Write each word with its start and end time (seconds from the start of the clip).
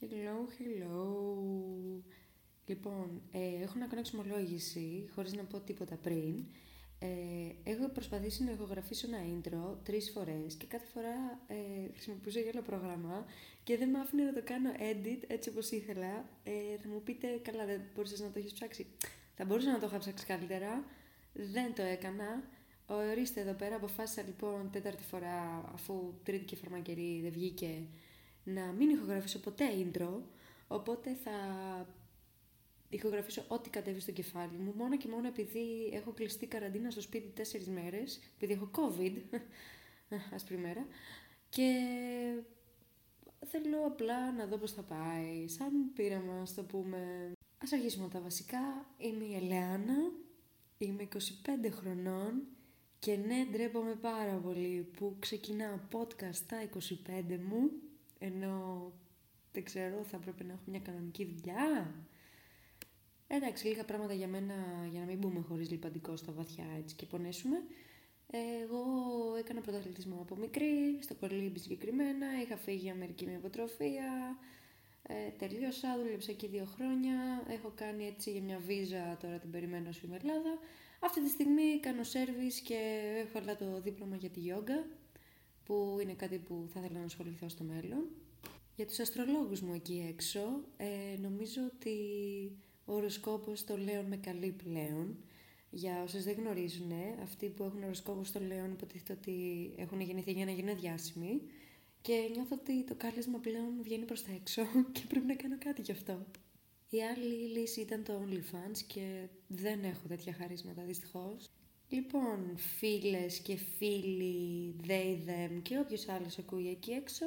Hello, 0.00 0.36
hello. 0.58 1.16
Λοιπόν, 2.66 3.22
ε, 3.32 3.62
έχω 3.62 3.78
να 3.78 3.86
κάνω 3.86 4.00
εξομολόγηση, 4.00 5.08
χωρίς 5.14 5.32
να 5.32 5.42
πω 5.42 5.60
τίποτα 5.60 5.96
πριν. 5.96 6.44
Ε, 6.98 7.70
έχω 7.70 7.88
προσπαθήσει 7.88 8.44
να 8.44 8.50
ηχογραφήσω 8.50 9.06
ένα 9.06 9.18
intro 9.34 9.76
τρεις 9.82 10.10
φορές 10.10 10.54
και 10.54 10.66
κάθε 10.66 10.86
φορά 10.92 11.40
ε, 11.46 11.92
χρησιμοποιούσα 11.92 12.40
για 12.40 12.50
άλλο 12.54 12.62
πρόγραμμα 12.62 13.24
και 13.64 13.76
δεν 13.76 13.88
με 13.88 13.98
άφηνε 13.98 14.22
να 14.22 14.32
το 14.32 14.42
κάνω 14.44 14.70
edit 14.72 15.22
έτσι 15.26 15.48
όπως 15.48 15.70
ήθελα. 15.70 16.28
Ε, 16.44 16.76
θα 16.82 16.88
μου 16.88 17.02
πείτε, 17.04 17.40
καλά 17.42 17.64
δεν 17.64 17.80
μπορούσες 17.94 18.20
να 18.20 18.30
το 18.30 18.38
έχεις 18.38 18.52
ψάξει; 18.52 18.86
Θα 19.36 19.44
μπορούσα 19.44 19.70
να 19.70 19.78
το 19.78 19.86
είχα 19.86 19.98
ψάξει 19.98 20.26
καλύτερα, 20.26 20.84
δεν 21.32 21.74
το 21.74 21.82
έκανα. 21.82 22.42
Ορίστε 22.86 23.40
εδώ 23.40 23.52
πέρα, 23.52 23.76
αποφάσισα 23.76 24.22
λοιπόν 24.22 24.70
τέταρτη 24.72 25.02
φορά, 25.02 25.70
αφού 25.74 26.14
τρίτη 26.22 26.44
και 26.44 26.56
φαρμακερή 26.56 27.20
δεν 27.22 27.30
βγήκε, 27.30 27.86
να 28.46 28.72
μην 28.72 28.90
ηχογραφήσω 28.90 29.38
ποτέ 29.38 29.64
intro, 29.76 30.20
οπότε 30.68 31.16
θα 31.24 31.32
ηχογραφήσω 32.88 33.44
ό,τι 33.48 33.70
κατέβει 33.70 34.00
στο 34.00 34.12
κεφάλι 34.12 34.56
μου, 34.58 34.72
μόνο 34.76 34.96
και 34.96 35.08
μόνο 35.08 35.26
επειδή 35.26 35.90
έχω 35.92 36.10
κλειστεί 36.10 36.46
καραντίνα 36.46 36.90
στο 36.90 37.00
σπίτι 37.00 37.28
τέσσερις 37.34 37.68
μέρες, 37.68 38.20
επειδή 38.34 38.52
έχω 38.52 38.70
COVID, 38.72 39.40
άσπρη 40.34 40.56
μέρα, 40.56 40.86
και 41.48 41.72
θέλω 43.46 43.86
απλά 43.86 44.32
να 44.32 44.46
δω 44.46 44.56
πώς 44.56 44.72
θα 44.72 44.82
πάει, 44.82 45.48
σαν 45.48 45.92
πείραμα, 45.94 46.46
το 46.56 46.62
πούμε. 46.62 47.32
Ας 47.62 47.72
αρχίσουμε 47.72 48.08
τα 48.08 48.20
βασικά. 48.20 48.86
Είμαι 48.98 49.24
η 49.24 49.34
Ελεάνα, 49.34 50.12
είμαι 50.78 51.08
25 51.12 51.18
χρονών 51.70 52.42
και 52.98 53.16
ναι, 53.16 53.46
ντρέπομαι 53.50 53.94
πάρα 53.94 54.32
πολύ 54.32 54.88
που 54.96 55.16
ξεκινάω 55.18 55.78
podcast 55.92 56.34
στα 56.34 56.56
25 56.74 57.38
μου, 57.48 57.70
ενώ 58.18 58.92
δεν 59.52 59.64
ξέρω, 59.64 60.02
θα 60.02 60.16
έπρεπε 60.16 60.44
να 60.44 60.52
έχω 60.52 60.62
μια 60.66 60.80
κανονική 60.80 61.24
δουλειά. 61.24 61.94
Εντάξει, 63.26 63.66
λίγα 63.66 63.84
πράγματα 63.84 64.12
για 64.14 64.28
μένα, 64.28 64.54
για 64.90 65.00
να 65.00 65.06
μην 65.06 65.18
μπούμε 65.18 65.40
χωρίς 65.40 65.70
λιπαντικό 65.70 66.16
στα 66.16 66.32
βαθιά 66.32 66.64
έτσι 66.78 66.94
και 66.94 67.06
πονέσουμε. 67.06 67.56
Εγώ 68.30 68.82
έκανα 69.38 69.60
πρωταθλητισμό 69.60 70.18
από 70.20 70.36
μικρή, 70.36 70.98
στο 71.00 71.14
κολύμπι 71.14 71.58
συγκεκριμένα, 71.58 72.26
είχα 72.42 72.56
φύγει 72.56 72.78
για 72.78 72.92
Αμερική 72.92 73.24
με 73.26 73.32
υποτροφία, 73.32 74.38
ε, 75.02 75.30
τελείωσα, 75.38 75.96
δούλεψα 75.98 76.30
εκεί 76.30 76.46
δύο 76.46 76.64
χρόνια, 76.64 77.44
έχω 77.48 77.72
κάνει 77.74 78.06
έτσι 78.06 78.30
για 78.30 78.42
μια 78.42 78.58
βίζα, 78.58 79.16
τώρα 79.20 79.38
την 79.38 79.50
περιμένω 79.50 79.92
στην 79.92 80.12
Ελλάδα. 80.12 80.58
Αυτή 81.00 81.22
τη 81.22 81.28
στιγμή 81.28 81.80
κάνω 81.80 82.02
σέρβις 82.02 82.60
και 82.60 82.78
έχω 83.26 83.38
αλλά 83.38 83.56
το 83.56 83.80
δίπλωμα 83.80 84.16
για 84.16 84.30
τη 84.30 84.40
γιόγκα, 84.40 84.86
που 85.66 85.98
είναι 86.02 86.12
κάτι 86.12 86.38
που 86.38 86.68
θα 86.72 86.80
ήθελα 86.80 86.98
να 86.98 87.04
ασχοληθώ 87.04 87.48
στο 87.48 87.64
μέλλον. 87.64 88.04
Για 88.76 88.86
τους 88.86 88.98
αστρολόγους 88.98 89.60
μου 89.60 89.74
εκεί 89.74 90.06
έξω, 90.08 90.40
ε, 90.76 91.18
νομίζω 91.20 91.60
ότι 91.74 91.96
ο 92.84 92.92
οροσκόπος 92.94 93.64
το 93.64 93.76
Λέων 93.76 94.04
με 94.04 94.16
καλεί 94.16 94.54
πλέον. 94.64 95.16
Για 95.70 96.02
όσες 96.02 96.24
δεν 96.24 96.34
γνωρίζουν, 96.34 96.92
αυτοί 97.22 97.48
που 97.48 97.64
έχουν 97.64 97.82
οροσκόπο 97.82 98.24
στο 98.24 98.40
Λέων 98.40 98.72
υποτίθεται 98.72 99.12
ότι 99.12 99.34
έχουν 99.76 100.00
γεννηθεί 100.00 100.32
για 100.32 100.44
να 100.44 100.50
γίνουν 100.50 100.76
διάσημοι 100.76 101.42
και 102.00 102.28
νιώθω 102.32 102.56
ότι 102.60 102.84
το 102.84 102.94
κάλεσμα 102.94 103.38
πλέον 103.38 103.82
βγαίνει 103.82 104.04
προς 104.04 104.22
τα 104.24 104.32
έξω 104.32 104.62
και 104.92 105.02
πρέπει 105.08 105.26
να 105.26 105.34
κάνω 105.34 105.56
κάτι 105.58 105.82
γι' 105.82 105.92
αυτό. 105.92 106.26
Η 106.88 107.02
άλλη 107.02 107.58
λύση 107.58 107.80
ήταν 107.80 108.04
το 108.04 108.22
OnlyFans 108.24 108.78
και 108.86 109.28
δεν 109.46 109.84
έχω 109.84 110.08
τέτοια 110.08 110.32
χαρίσματα 110.32 110.82
δυστυχώς. 110.82 111.50
Λοιπόν, 111.88 112.56
φίλες 112.56 113.38
και 113.38 113.56
φίλοι, 113.56 114.74
they, 114.86 115.16
them 115.28 115.60
και 115.62 115.78
όποιος 115.78 116.08
άλλος 116.08 116.38
ακούει 116.38 116.68
εκεί 116.68 116.90
έξω, 116.90 117.26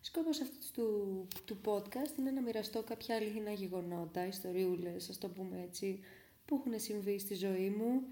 σκόπος 0.00 0.40
αυτού 0.40 0.56
του, 0.72 1.26
του 1.44 1.60
podcast 1.64 2.18
είναι 2.18 2.30
να 2.30 2.40
μοιραστώ 2.40 2.82
κάποια 2.82 3.16
αληθινά 3.16 3.50
γεγονότα, 3.50 4.26
ιστοριούλες, 4.26 5.08
ας 5.08 5.18
το 5.18 5.28
πούμε 5.28 5.62
έτσι, 5.62 6.00
που 6.44 6.54
έχουν 6.54 6.80
συμβεί 6.80 7.18
στη 7.18 7.34
ζωή 7.34 7.70
μου, 7.70 8.02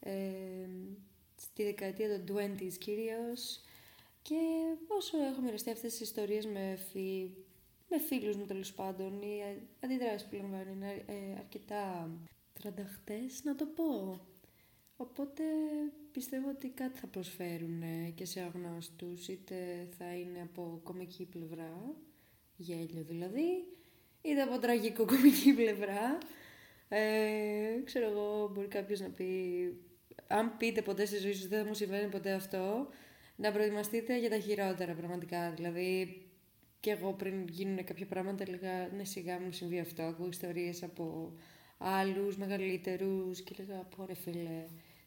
ε, 0.00 0.68
στη 1.36 1.64
δεκαετία 1.64 2.24
των 2.24 2.36
20s 2.36 2.72
κυρίως, 2.78 3.60
και 4.22 4.36
όσο 4.88 5.18
έχω 5.18 5.40
μοιραστεί 5.40 5.70
αυτές 5.70 5.90
τις 5.90 6.00
ιστορίες 6.00 6.46
με, 6.46 6.78
φι... 6.92 7.30
με 7.88 7.98
φίλους 7.98 8.36
μου 8.36 8.44
τέλος 8.44 8.72
πάντων, 8.72 9.22
οι 9.22 9.42
αντιδράσεις 9.80 10.28
που 10.28 10.36
λαμβάνουν 10.36 10.74
είναι 10.74 11.04
ε, 11.06 11.38
αρκετά 11.38 12.10
τρανταχτές, 12.52 13.44
να 13.44 13.54
το 13.54 13.66
πω. 13.66 14.20
Οπότε 14.96 15.42
πιστεύω 16.12 16.48
ότι 16.48 16.68
κάτι 16.68 16.98
θα 16.98 17.06
προσφέρουν 17.06 17.82
και 18.14 18.24
σε 18.24 18.40
αγνώστους, 18.40 19.28
είτε 19.28 19.88
θα 19.98 20.16
είναι 20.16 20.42
από 20.42 20.80
κομική 20.82 21.24
πλευρά, 21.24 21.94
γέλιο 22.56 23.04
δηλαδή, 23.04 23.64
είτε 24.22 24.42
από 24.42 24.58
τραγικό 24.58 25.04
κομική 25.14 25.54
πλευρά. 25.54 26.18
Ε, 26.88 27.80
ξέρω 27.84 28.10
εγώ, 28.10 28.50
μπορεί 28.54 28.66
κάποιος 28.66 29.00
να 29.00 29.08
πει, 29.08 29.26
αν 30.26 30.56
πείτε 30.56 30.82
ποτέ 30.82 31.04
στη 31.04 31.18
ζωή 31.18 31.32
σου 31.32 31.48
δεν 31.48 31.62
θα 31.62 31.66
μου 31.66 31.74
συμβαίνει 31.74 32.08
ποτέ 32.08 32.32
αυτό, 32.32 32.88
να 33.36 33.52
προετοιμαστείτε 33.52 34.18
για 34.18 34.30
τα 34.30 34.38
χειρότερα 34.38 34.94
πραγματικά. 34.94 35.50
Δηλαδή, 35.50 36.20
και 36.80 36.90
εγώ 36.90 37.12
πριν 37.12 37.48
γίνουν 37.48 37.84
κάποια 37.84 38.06
πράγματα 38.06 38.44
έλεγα, 38.46 38.88
ναι 38.96 39.04
σιγά 39.04 39.40
μου 39.40 39.52
συμβεί 39.52 39.78
αυτό, 39.78 40.02
ακούω 40.02 40.28
ιστορίες 40.28 40.82
από 40.82 41.32
άλλους 41.78 42.36
μεγαλύτερους 42.36 43.40
και 43.40 43.54
έλεγα, 43.58 43.82
πω 43.82 44.04
ρε 44.06 44.14
φίλε, 44.14 44.64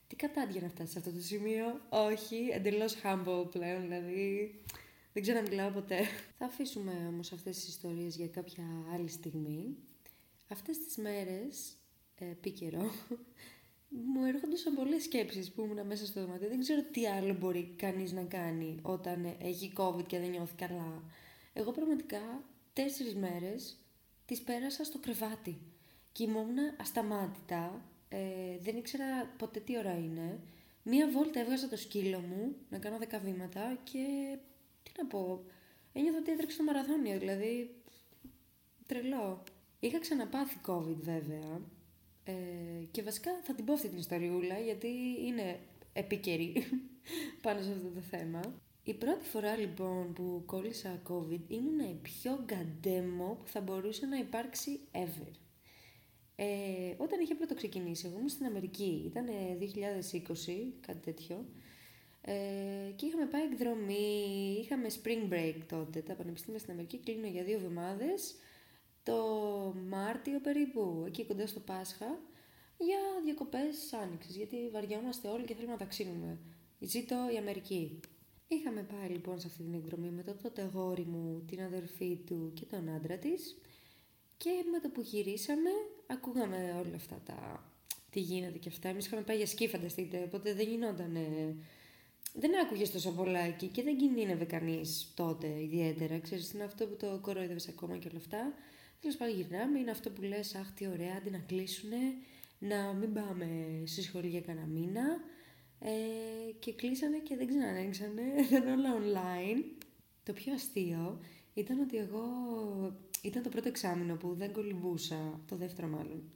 τι 0.10 0.16
κατάντια 0.16 0.62
να 0.62 0.70
φτάσεις 0.70 0.92
σε 0.92 1.00
αυτό 1.00 1.12
το 1.12 1.22
σημείο; 1.22 1.82
Όχι, 1.90 2.50
εντελώς 2.52 2.96
humble 3.04 3.52
πλέον, 3.52 3.82
δηλαδή 3.82 4.54
δεν 5.14 5.22
ξέρω 5.22 5.42
να 5.42 5.50
μιλάω 5.50 5.72
ποτέ. 5.72 6.00
Θα 6.38 6.46
αφήσουμε 6.46 6.92
όμως 7.08 7.32
αυτές 7.32 7.56
τις 7.56 7.68
ιστορίες 7.68 8.16
για 8.16 8.28
κάποια 8.28 8.64
άλλη 8.94 9.10
στιγμή. 9.10 9.78
Αυτές 10.48 10.78
τις 10.78 10.98
μέρες, 10.98 11.78
ε, 12.16 12.50
καιρό, 12.50 12.92
μου 14.14 14.26
έρχονταν 14.26 14.76
πολλές 14.76 15.04
σκέψεις 15.04 15.52
που 15.52 15.62
ήμουν 15.62 15.86
μέσα 15.86 16.06
στο 16.06 16.22
δωμάτιο. 16.22 16.48
Δεν 16.48 16.60
ξέρω 16.60 16.84
τι 16.84 17.08
άλλο 17.08 17.34
μπορεί 17.34 17.74
κανείς 17.76 18.12
να 18.12 18.24
κάνει 18.24 18.80
όταν 18.82 19.36
έχει 19.40 19.74
COVID 19.76 20.06
και 20.08 20.20
δεν 20.20 20.30
νιώθει 20.30 20.56
καλά. 20.56 21.04
Εγώ 21.54 21.72
πραγματικά 21.72 22.44
τέσσερις 22.74 23.16
μέρες 23.16 23.78
τις 24.26 24.42
πέρασα 24.42 24.84
στο 24.84 25.00
κρεβάτι. 25.00 25.58
Κοιμόμουν 26.12 26.58
ασταμάτητα, 26.78 27.89
ε, 28.10 28.20
δεν 28.60 28.78
ήξερα 28.78 29.34
ποτέ 29.38 29.60
τι 29.60 29.78
ώρα 29.78 29.98
είναι. 29.98 30.40
Μία 30.84 31.10
βόλτα 31.10 31.40
έβγαζα 31.40 31.70
το 31.70 31.78
σκύλο 31.78 32.20
μου 32.20 32.56
να 32.70 32.78
κάνω 32.78 32.98
δέκα 32.98 33.20
βήματα 33.20 33.80
και 33.84 34.38
τι 34.84 34.92
να 34.98 35.06
πω, 35.06 35.44
ένιωθα 35.94 36.18
ότι 36.18 36.32
έτρεξε 36.32 36.58
το 36.58 36.64
μαραθώνιο, 36.64 37.20
δηλαδή 37.20 37.76
τρελό. 38.86 39.44
Είχα 39.80 40.00
ξαναπάθει 40.00 40.58
COVID 40.66 40.98
βέβαια 41.00 41.62
ε, 42.24 42.34
και 42.92 43.04
βασικά 43.04 43.32
θα 43.44 43.54
την 43.54 43.66
πω 43.66 43.74
αυτή 43.74 43.90
την 43.90 43.98
ιστοριούλα 43.98 44.60
γιατί 44.60 44.88
είναι 45.26 45.60
επίκαιρη 45.94 46.54
πάνω 47.42 47.62
σε 47.62 47.72
αυτό 47.72 47.88
το 47.88 48.02
θέμα. 48.02 48.40
Η 48.84 48.94
πρώτη 48.94 49.26
φορά 49.26 49.56
λοιπόν 49.56 50.14
που 50.14 50.44
κόλλησα 50.46 51.02
COVID 51.08 51.42
ήμουν 51.48 51.80
η 51.80 52.00
πιο 52.02 52.44
γκαντέμο 52.46 53.38
που 53.40 53.48
θα 53.48 53.62
μπορούσε 53.62 54.06
να 54.06 54.18
υπάρξει 54.18 54.80
ever. 54.92 55.32
Ε, 56.42 56.96
όταν 56.98 57.20
είχε 57.20 57.36
πρώτο 57.36 57.56
ξεκινήσει, 57.56 58.06
εγώ 58.08 58.16
ήμουν 58.16 58.30
στην 58.30 58.46
Αμερική, 58.46 59.04
ήταν 59.06 59.26
2020, 59.60 60.74
κάτι 60.80 61.00
τέτοιο, 61.00 61.46
ε, 62.22 62.34
και 62.96 63.06
είχαμε 63.06 63.26
πάει 63.26 63.44
εκδρομή, 63.44 64.58
είχαμε 64.62 64.88
spring 64.88 65.34
break 65.34 65.56
τότε, 65.68 66.02
τα 66.02 66.16
πανεπιστήμια 66.16 66.60
στην 66.60 66.72
Αμερική 66.72 67.00
κλείνουν 67.00 67.32
για 67.32 67.44
δύο 67.44 67.56
εβδομάδες, 67.56 68.36
το 69.04 69.16
Μάρτιο 69.88 70.40
περίπου, 70.40 71.04
εκεί 71.08 71.26
κοντά 71.26 71.48
στο 71.48 71.60
Πάσχα, 71.60 72.20
για 72.78 73.00
διακοπές 73.24 73.94
άνοιξης, 73.94 74.36
γιατί 74.36 74.70
βαριόμαστε 74.72 75.28
όλοι 75.28 75.46
και 75.46 75.54
θέλουμε 75.54 75.72
να 75.74 75.80
ταξίνουμε. 75.80 76.40
Ζήτω 76.80 77.16
η 77.34 77.38
Αμερική. 77.38 78.00
Είχαμε 78.48 78.84
πάει 78.84 79.10
λοιπόν 79.10 79.40
σε 79.40 79.48
αυτή 79.48 79.64
την 79.64 79.74
εκδρομή 79.74 80.10
με 80.10 80.24
το 80.24 80.36
τότε 80.36 80.62
αγόρι 80.62 81.06
μου, 81.06 81.44
την 81.48 81.62
αδερφή 81.62 82.18
του 82.26 82.52
και 82.54 82.66
τον 82.66 82.90
άντρα 82.90 83.18
της 83.18 83.58
και 84.38 84.50
με 84.72 84.80
το 84.80 84.90
που 84.90 85.02
γυρίσαμε 85.02 85.70
ακούγαμε 86.10 86.84
όλα 86.86 86.96
αυτά 86.96 87.22
τα 87.26 87.64
τι 88.10 88.20
γίνεται 88.20 88.58
και 88.58 88.70
αυτά. 88.70 88.90
Εμείς 88.90 89.06
είχαμε 89.06 89.22
πάει 89.22 89.38
για 89.38 89.46
σκι 89.46 89.68
φανταστείτε, 89.68 90.24
οπότε 90.26 90.54
δεν 90.54 90.68
γινόταν... 90.68 91.18
Δεν 92.34 92.60
άκουγες 92.62 92.92
τόσο 92.92 93.12
πολλά 93.12 93.40
εκεί 93.40 93.68
και 93.68 93.84
δεν 93.84 93.98
κινδύνευε 93.98 94.46
κανείς 94.46 95.12
τότε 95.16 95.62
ιδιαίτερα. 95.62 96.20
Ξέρεις, 96.20 96.52
είναι 96.52 96.64
αυτό 96.64 96.88
που 96.88 96.96
το 96.96 97.20
κορόιδευε 97.22 97.60
ακόμα 97.70 97.98
και 97.98 98.08
όλα 98.08 98.18
αυτά. 98.18 98.54
Τέλος 99.02 99.16
πάντων, 99.16 99.36
γυρνάμε. 99.36 99.80
Είναι 99.80 99.92
αυτό 99.92 100.10
που 100.10 100.22
λες: 100.22 100.56
Αχ, 100.56 100.72
τι 100.72 100.88
ωραία, 100.88 101.16
αντί 101.18 101.30
να 101.30 101.38
κλείσουνε, 101.38 101.98
να 102.60 102.94
μην 102.94 103.14
πάμε 103.14 103.48
στη 103.86 104.02
σχολή 104.02 104.28
για 104.28 104.42
κανένα 104.42 104.66
μήνα. 104.66 105.22
Ε, 105.80 105.90
και 106.60 106.74
κλείσανε 106.74 107.18
και 107.18 107.36
δεν 107.36 107.48
ξανανοίξανε. 107.48 108.22
Ήταν 108.50 108.68
όλα 108.68 108.96
online. 109.00 109.64
Το 110.24 110.34
πιο 110.34 110.54
αστείο 110.54 111.20
ήταν 111.54 111.80
ότι 111.80 111.98
εγώ 111.98 112.24
ήταν 113.22 113.44
το 113.44 113.50
πρώτο 113.50 113.68
εξάμεινο 113.68 114.16
που 114.16 114.34
δεν 114.34 114.52
κολυμπούσα, 114.52 115.42
το 115.46 115.56
δεύτερο 115.56 115.88
μάλλον, 115.88 116.32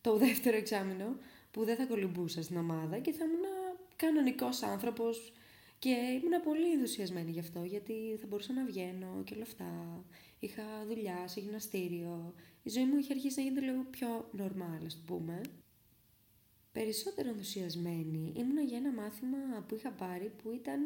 το 0.00 0.16
δεύτερο 0.16 0.56
εξάμεινο 0.56 1.16
που 1.50 1.64
δεν 1.64 1.76
θα 1.76 1.84
κολυμπούσα 1.86 2.42
στην 2.42 2.56
ομάδα 2.56 2.98
και 2.98 3.12
θα 3.12 3.24
ήμουν 3.24 3.76
κανονικός 3.96 4.62
άνθρωπος 4.62 5.32
και 5.78 5.88
ήμουν 5.88 6.42
πολύ 6.44 6.72
ενθουσιασμένη 6.72 7.30
γι' 7.30 7.38
αυτό 7.38 7.64
γιατί 7.64 8.16
θα 8.20 8.26
μπορούσα 8.26 8.52
να 8.52 8.64
βγαίνω 8.64 9.22
και 9.24 9.34
όλα 9.34 9.42
αυτά. 9.42 10.04
είχα 10.38 10.62
δουλειά 10.86 11.28
σε 11.28 11.40
γυμναστήριο. 11.40 12.34
Η 12.62 12.70
ζωή 12.70 12.84
μου 12.84 12.96
είχε 12.96 13.12
αρχίσει 13.12 13.40
να 13.40 13.42
γίνεται 13.42 13.66
λίγο 13.66 13.86
πιο 13.90 14.30
normal, 14.38 14.84
ας 14.86 14.94
το 14.94 15.00
πούμε. 15.06 15.40
Περισσότερο 16.72 17.28
ενθουσιασμένη 17.28 18.32
ήμουνα 18.36 18.60
για 18.60 18.76
ένα 18.76 18.92
μάθημα 18.92 19.64
που 19.68 19.74
είχα 19.74 19.90
πάρει 19.90 20.32
που 20.42 20.52
ήταν 20.52 20.80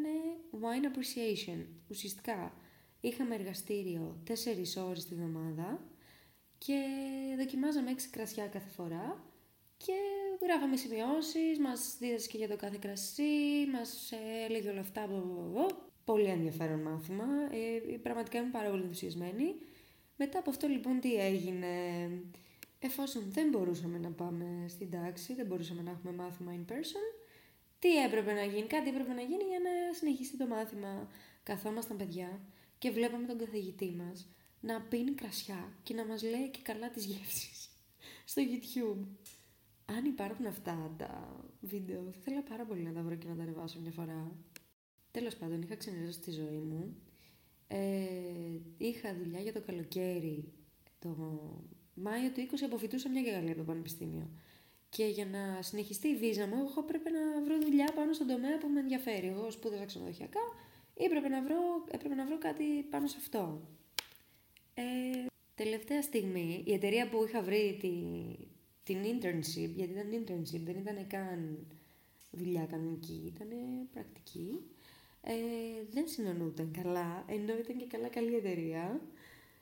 wine 0.52 0.96
appreciation. 0.96 1.64
Ουσιαστικά 1.88 2.52
είχαμε 3.00 3.34
εργαστήριο 3.34 4.22
4 4.26 4.32
ώρες 4.88 5.04
τη 5.04 5.14
βδομάδα 5.14 5.80
και 6.58 6.82
δοκιμάζαμε 7.38 7.94
6 7.96 7.98
κρασιά 8.10 8.46
κάθε 8.46 8.68
φορά 8.68 9.24
και 9.76 9.92
γράφαμε 10.42 10.76
σημειώσεις, 10.76 11.58
μας 11.58 11.96
δίδασκε 11.98 12.36
για 12.36 12.48
το 12.48 12.56
κάθε 12.56 12.76
κρασί, 12.80 13.66
μας 13.72 14.12
έλεγε 14.48 14.70
όλα 14.70 14.80
αυτά. 14.80 15.08
Πολύ 16.04 16.24
ενδιαφέρον 16.24 16.80
μάθημα, 16.80 17.24
ε, 17.50 17.96
πραγματικά 17.96 18.38
είμαι 18.38 18.50
πάρα 18.50 18.70
πολύ 18.70 18.82
ενθουσιασμένη. 18.82 19.54
Μετά 20.16 20.38
από 20.38 20.50
αυτό 20.50 20.66
λοιπόν 20.66 21.00
τι 21.00 21.14
έγινε, 21.14 21.66
εφόσον 22.78 23.22
δεν 23.28 23.48
μπορούσαμε 23.48 23.98
να 23.98 24.10
πάμε 24.10 24.64
στην 24.68 24.90
τάξη, 24.90 25.34
δεν 25.34 25.46
μπορούσαμε 25.46 25.82
να 25.82 25.90
έχουμε 25.90 26.12
μάθημα 26.12 26.52
in 26.56 26.72
person, 26.72 27.20
τι 27.78 28.02
έπρεπε 28.04 28.32
να 28.32 28.44
γίνει, 28.44 28.66
κάτι 28.66 28.88
έπρεπε 28.88 29.12
να 29.12 29.22
γίνει 29.22 29.44
για 29.48 29.58
να 29.58 29.94
συνεχίσει 29.94 30.36
το 30.36 30.46
μάθημα. 30.46 31.08
Καθόμασταν 31.42 31.96
παιδιά 31.96 32.40
και 32.80 32.90
βλέπαμε 32.90 33.26
τον 33.26 33.38
καθηγητή 33.38 33.90
μας 33.90 34.28
να 34.60 34.80
πίνει 34.80 35.10
κρασιά 35.10 35.72
και 35.82 35.94
να 35.94 36.06
μας 36.06 36.22
λέει 36.22 36.48
και 36.50 36.60
καλά 36.62 36.90
τις 36.90 37.04
γεύσεις 37.04 37.68
στο 38.30 38.42
YouTube. 38.42 39.06
Αν 39.84 40.04
υπάρχουν 40.04 40.46
αυτά 40.46 40.94
τα 40.98 41.36
βίντεο, 41.60 42.02
θα 42.02 42.18
ήθελα 42.18 42.42
πάρα 42.42 42.64
πολύ 42.64 42.82
να 42.82 42.92
τα 42.92 43.02
βρω 43.02 43.14
και 43.14 43.28
να 43.28 43.36
τα 43.36 43.44
ρεβάσω 43.44 43.80
μια 43.80 43.90
φορά. 43.90 44.36
Τέλος 45.10 45.36
πάντων, 45.36 45.62
είχα 45.62 45.76
ξενερώσει 45.76 46.20
τη 46.20 46.30
ζωή 46.30 46.58
μου. 46.58 46.96
Ε, 47.66 48.58
είχα 48.76 49.14
δουλειά 49.14 49.40
για 49.40 49.52
το 49.52 49.60
καλοκαίρι. 49.60 50.52
Το 50.98 51.16
Μάιο 51.94 52.30
του 52.30 52.40
20 52.40 52.54
αποφυτούσα 52.64 53.08
μια 53.08 53.22
και 53.22 53.36
από 53.36 53.56
το 53.56 53.64
Πανεπιστήμιο. 53.64 54.30
Και 54.88 55.04
για 55.04 55.26
να 55.26 55.62
συνεχιστεί 55.62 56.08
η 56.08 56.16
βίζα 56.16 56.46
μου, 56.46 56.54
εγώ 56.54 56.74
έπρεπε 56.78 57.10
να 57.10 57.42
βρω 57.44 57.58
δουλειά 57.60 57.92
πάνω 57.94 58.12
στον 58.12 58.26
τομέα 58.26 58.58
που 58.58 58.68
με 58.68 58.80
ενδιαφέρει. 58.80 59.26
Εγώ 59.26 59.50
σπούδασα 59.50 59.84
ξενοδοχειακά 59.84 60.40
ή 61.00 61.04
έπρεπε 61.04 61.28
να 61.28 61.42
βρω, 61.42 61.84
έπρεπε 61.90 62.14
να 62.14 62.26
βρω 62.26 62.38
κάτι 62.38 62.64
πάνω 62.90 63.06
σε 63.06 63.16
αυτό. 63.18 63.60
Ε, 64.74 64.82
τελευταία 65.54 66.02
στιγμή, 66.02 66.62
η 66.66 66.72
εταιρεία 66.72 67.08
που 67.08 67.24
είχα 67.28 67.42
βρει 67.42 67.76
τη, 67.80 67.92
την 68.82 68.98
internship, 69.02 69.70
γιατί 69.74 69.92
ήταν 69.92 70.08
internship, 70.12 70.60
δεν 70.64 70.76
ήταν 70.76 71.06
καν 71.06 71.66
δουλειά 72.30 72.66
κανονική, 72.66 73.32
ήταν 73.34 73.48
πρακτική, 73.92 74.60
ε, 75.22 75.32
δεν 75.90 76.08
συνονούταν 76.08 76.70
καλά, 76.82 77.24
ενώ 77.28 77.52
ήταν 77.58 77.76
και 77.76 77.86
καλά 77.86 78.08
καλή 78.08 78.34
εταιρεία. 78.34 79.00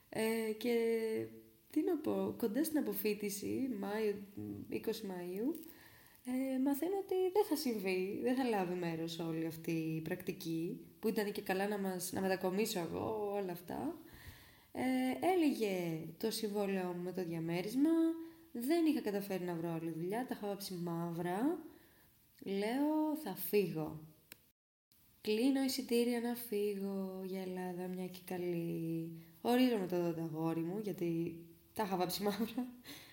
Ε, 0.08 0.52
και 0.52 0.74
τι 1.70 1.82
να 1.82 1.96
πω, 1.96 2.34
κοντά 2.38 2.64
στην 2.64 2.78
αποφύτιση, 2.78 3.70
Μάιο, 3.80 4.14
20 4.70 4.76
Μαΐου, 4.76 5.54
ε, 6.28 6.58
μαθαίνω 6.64 6.96
ότι 6.98 7.14
δεν 7.32 7.44
θα 7.48 7.56
συμβεί, 7.56 8.20
δεν 8.22 8.34
θα 8.34 8.44
λάβει 8.44 8.74
μέρος 8.74 9.18
όλη 9.18 9.46
αυτή 9.46 9.70
η 9.70 10.00
πρακτική, 10.00 10.80
που 10.98 11.08
ήταν 11.08 11.32
και 11.32 11.42
καλά 11.42 11.68
να, 11.68 11.78
μας, 11.78 12.12
να 12.12 12.20
μετακομίσω 12.20 12.78
εγώ, 12.80 13.32
όλα 13.34 13.52
αυτά. 13.52 13.96
Ε, 14.72 14.82
έλεγε 15.32 16.06
το 16.18 16.30
συμβόλαιο 16.30 16.92
μου 16.96 17.02
με 17.02 17.12
το 17.12 17.24
διαμέρισμα, 17.24 17.90
δεν 18.52 18.86
είχα 18.86 19.00
καταφέρει 19.00 19.44
να 19.44 19.54
βρω 19.54 19.72
άλλη 19.72 19.90
δουλειά, 19.90 20.26
τα 20.26 20.34
είχα 20.34 20.46
βάψει 20.46 20.74
μαύρα. 20.74 21.58
Λέω, 22.44 23.16
θα 23.24 23.34
φύγω. 23.34 24.00
Κλείνω 25.20 25.62
εισιτήρια 25.62 26.20
να 26.20 26.34
φύγω 26.34 27.22
για 27.24 27.40
Ελλάδα, 27.40 27.88
μια 27.88 28.06
και 28.06 28.20
καλή. 28.24 29.12
Ορίζομαι 29.40 29.86
το 29.86 30.12
το 30.12 30.22
αγόρι 30.22 30.60
μου, 30.60 30.78
γιατί 30.82 31.36
τα 31.78 31.84
είχα 31.84 31.96
βάψει 31.96 32.22
μαύρα. 32.22 32.66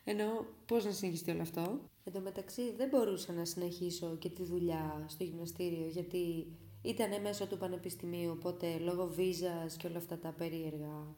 Ενώ 0.04 0.46
πώς 0.66 0.86
να 0.86 0.92
συνεχιστεί 0.92 1.32
όλο 1.32 1.42
αυτό; 1.42 1.80
Εν 2.04 2.14
τω 2.14 2.20
μεταξύ 2.20 2.74
δεν 2.78 2.90
μπορούσα 2.90 3.34
να 3.34 3.46
συνεχίσω 3.46 4.16
και 4.20 4.30
τη 4.30 4.44
δουλειά 4.44 5.06
στο 5.08 5.24
γυμναστήριο, 5.24 5.88
γιατί 5.88 6.48
ήταν 6.82 7.22
μέσω 7.22 7.48
του 7.48 7.58
πανεπιστημίου, 7.58 8.32
οπότε 8.32 8.78
λόγω 8.78 9.08
βίζας 9.08 9.76
και 9.78 9.88
όλα 9.88 9.98
αυτά 9.98 10.18
τα 10.18 10.34
περίεργα 10.38 11.16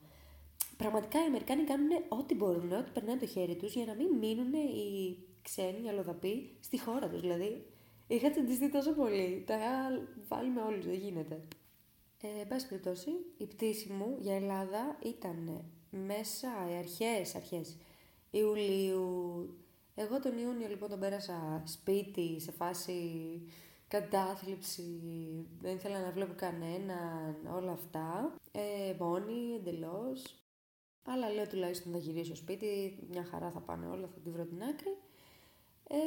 πραγματικά 0.77 1.23
οι 1.23 1.25
Αμερικάνοι 1.25 1.63
κάνουν 1.63 1.89
ό,τι 2.07 2.35
μπορούν, 2.35 2.71
ό,τι 2.71 2.91
περνάει 2.91 3.17
το 3.17 3.25
χέρι 3.25 3.55
τους 3.55 3.73
για 3.73 3.85
να 3.85 3.94
μην 3.94 4.07
μείνουν 4.17 4.53
οι 4.53 5.17
ξένοι, 5.41 5.85
οι 5.85 5.89
αλλοδαποί 5.89 6.57
στη 6.59 6.79
χώρα 6.79 7.09
τους. 7.09 7.21
Δηλαδή, 7.21 7.65
είχα 8.07 8.31
τσαντιστεί 8.31 8.71
τόσο 8.71 8.91
πολύ. 8.91 9.44
Τα 9.47 9.57
βάλει 10.27 10.49
με 10.49 10.61
όλους, 10.61 10.85
δεν 10.85 10.94
γίνεται. 10.94 11.41
Ε, 12.21 12.41
εν 12.41 12.47
πάση 12.47 12.67
περιπτώσει, 12.67 13.09
η 13.38 13.45
πτήση 13.45 13.89
μου 13.89 14.17
για 14.19 14.35
Ελλάδα 14.35 14.97
ήταν 15.03 15.63
μέσα, 15.89 16.47
οι 16.71 16.75
αρχές, 16.77 17.35
αρχές 17.35 17.77
Ιουλίου. 18.31 19.49
Εγώ 19.95 20.19
τον 20.19 20.37
Ιούνιο 20.37 20.67
λοιπόν 20.67 20.89
τον 20.89 20.99
πέρασα 20.99 21.61
σπίτι, 21.65 22.39
σε 22.39 22.51
φάση 22.51 23.01
κατάθλιψη, 23.87 24.83
δεν 25.61 25.75
ήθελα 25.75 25.99
να 25.99 26.11
βλέπω 26.11 26.33
κανέναν, 26.35 27.35
όλα 27.55 27.71
αυτά. 27.71 28.35
Ε, 28.51 28.93
μόνη, 28.99 29.55
εντελώς. 29.55 30.41
Αλλά 31.03 31.29
λέω 31.29 31.47
τουλάχιστον 31.47 31.91
θα 31.91 31.97
γυρίσω 31.97 32.35
σπίτι, 32.35 32.97
μια 33.09 33.23
χαρά 33.23 33.51
θα 33.51 33.59
πάνε 33.59 33.87
όλα, 33.87 34.07
θα 34.07 34.19
τη 34.23 34.29
βρω 34.29 34.45
την 34.45 34.63
άκρη. 34.63 34.97
Ε, 35.89 35.97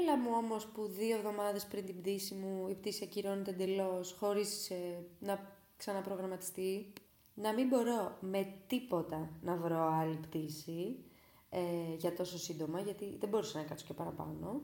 έλα 0.00 0.16
μου 0.16 0.30
όμως 0.34 0.66
που 0.66 0.86
δύο 0.86 1.16
εβδομάδες 1.16 1.66
πριν 1.66 1.86
την 1.86 2.00
πτήση 2.00 2.34
μου 2.34 2.68
η 2.68 2.74
πτήση 2.74 3.04
ακυρώνεται 3.04 3.50
εντελώς 3.50 4.12
χωρίς 4.18 4.70
ε, 4.70 5.06
να 5.18 5.56
ξαναπρογραμματιστεί. 5.76 6.92
Να 7.34 7.52
μην 7.52 7.68
μπορώ 7.68 8.16
με 8.20 8.54
τίποτα 8.66 9.30
να 9.42 9.56
βρω 9.56 9.88
άλλη 9.92 10.16
πτήση 10.16 11.04
ε, 11.50 11.94
για 11.96 12.14
τόσο 12.14 12.38
σύντομα, 12.38 12.80
γιατί 12.80 13.16
δεν 13.20 13.28
μπορούσα 13.28 13.58
να 13.58 13.64
κάτσω 13.64 13.86
και 13.86 13.94
παραπάνω. 13.94 14.62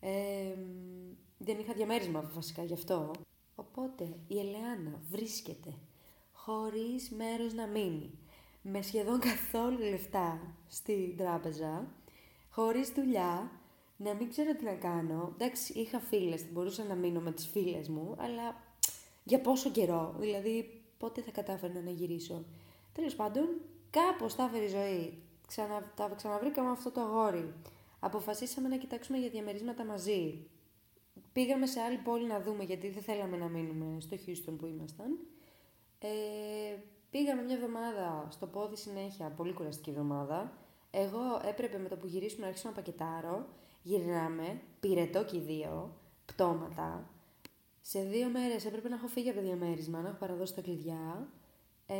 Ε, 0.00 0.54
δεν 1.38 1.58
είχα 1.58 1.72
διαμέρισμα 1.72 2.30
βασικά 2.34 2.62
γι' 2.62 2.72
αυτό. 2.72 3.10
Οπότε 3.54 4.16
η 4.26 4.38
Ελεάνα 4.38 5.00
βρίσκεται 5.10 5.74
χωρίς 6.32 7.10
μέρος 7.10 7.54
να 7.54 7.66
μείνει 7.66 8.18
με 8.62 8.82
σχεδόν 8.82 9.20
καθόλου 9.20 9.78
λεφτά 9.78 10.54
στην 10.68 11.16
τράπεζα, 11.16 11.94
χωρίς 12.50 12.88
δουλειά, 12.88 13.50
να 13.96 14.14
μην 14.14 14.28
ξέρω 14.28 14.54
τι 14.54 14.64
να 14.64 14.74
κάνω. 14.74 15.30
Εντάξει, 15.32 15.72
είχα 15.72 16.00
φίλες, 16.00 16.52
μπορούσα 16.52 16.84
να 16.84 16.94
μείνω 16.94 17.20
με 17.20 17.32
τις 17.32 17.46
φίλες 17.46 17.88
μου, 17.88 18.16
αλλά 18.18 18.56
για 19.24 19.40
πόσο 19.40 19.70
καιρό, 19.70 20.14
δηλαδή 20.18 20.79
πότε 21.00 21.20
θα 21.20 21.30
κατάφερνα 21.30 21.80
να 21.80 21.90
γυρίσω. 21.90 22.44
Τέλος 22.92 23.14
πάντων, 23.14 23.48
κάπως 23.90 24.34
τα 24.34 24.44
έφερε 24.44 24.64
η 24.64 24.68
ζωή. 24.68 25.22
Ξανα, 25.46 25.92
τα 25.96 26.12
ξαναβρήκαμε 26.16 26.70
αυτό 26.70 26.90
το 26.90 27.00
αγόρι. 27.00 27.54
Αποφασίσαμε 28.00 28.68
να 28.68 28.76
κοιτάξουμε 28.76 29.18
για 29.18 29.28
διαμερίσματα 29.28 29.84
μαζί. 29.84 30.46
Πήγαμε 31.32 31.66
σε 31.66 31.80
άλλη 31.80 31.96
πόλη 31.96 32.26
να 32.26 32.40
δούμε, 32.40 32.64
γιατί 32.64 32.88
δεν 32.88 33.02
θέλαμε 33.02 33.36
να 33.36 33.48
μείνουμε 33.48 34.00
στο 34.00 34.16
Houston 34.26 34.54
που 34.58 34.66
ήμασταν. 34.66 35.18
Ε, 35.98 36.08
Πήγαμε 37.10 37.42
μια 37.42 37.54
εβδομάδα 37.54 38.26
στο 38.30 38.46
πόδι 38.46 38.76
συνέχεια, 38.76 39.28
πολύ 39.36 39.52
κουραστική 39.52 39.90
εβδομάδα. 39.90 40.52
Εγώ 40.90 41.40
έπρεπε 41.48 41.78
με 41.78 41.88
το 41.88 41.96
που 41.96 42.06
γυρίσουμε 42.06 42.40
να 42.40 42.46
αρχίσω 42.46 42.68
να 42.68 42.74
πακετάρω. 42.74 43.46
Γυρνάμε, 43.82 44.60
πυρετό 44.80 45.24
και 45.24 45.38
δύο, 45.38 45.96
πτώματα. 46.24 47.10
Σε 47.92 48.02
δύο 48.02 48.28
μέρες 48.28 48.64
έπρεπε 48.64 48.88
να 48.88 48.94
έχω 48.94 49.06
φύγει 49.06 49.28
από 49.28 49.38
το 49.38 49.44
διαμέρισμα, 49.44 50.00
να 50.00 50.08
έχω 50.08 50.16
παραδώσει 50.18 50.54
τα 50.54 50.60
κλειδιά. 50.60 51.28
Ε, 51.86 51.94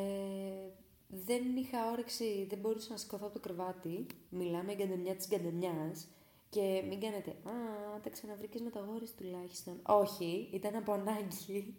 δεν 1.09 1.57
είχα 1.57 1.91
όρεξη, 1.91 2.47
δεν 2.49 2.59
μπορούσα 2.59 2.91
να 2.91 2.97
σηκωθώ 2.97 3.25
από 3.25 3.35
το 3.35 3.41
κρεβάτι. 3.41 4.07
Μιλάμε 4.29 4.75
γκαντεμιά 4.75 5.15
της 5.17 5.29
γκαντεμιάς. 5.29 6.09
Και 6.49 6.85
μην 6.89 7.01
κάνετε, 7.01 7.31
Α, 7.31 8.01
τα 8.03 8.11
ξαναβρήκες 8.11 8.61
με 8.61 8.71
τα 8.71 8.81
γόρι 8.81 9.07
τουλάχιστον. 9.17 9.81
Όχι, 9.87 10.49
ήταν 10.53 10.75
από 10.75 10.93
ανάγκη. 10.93 11.75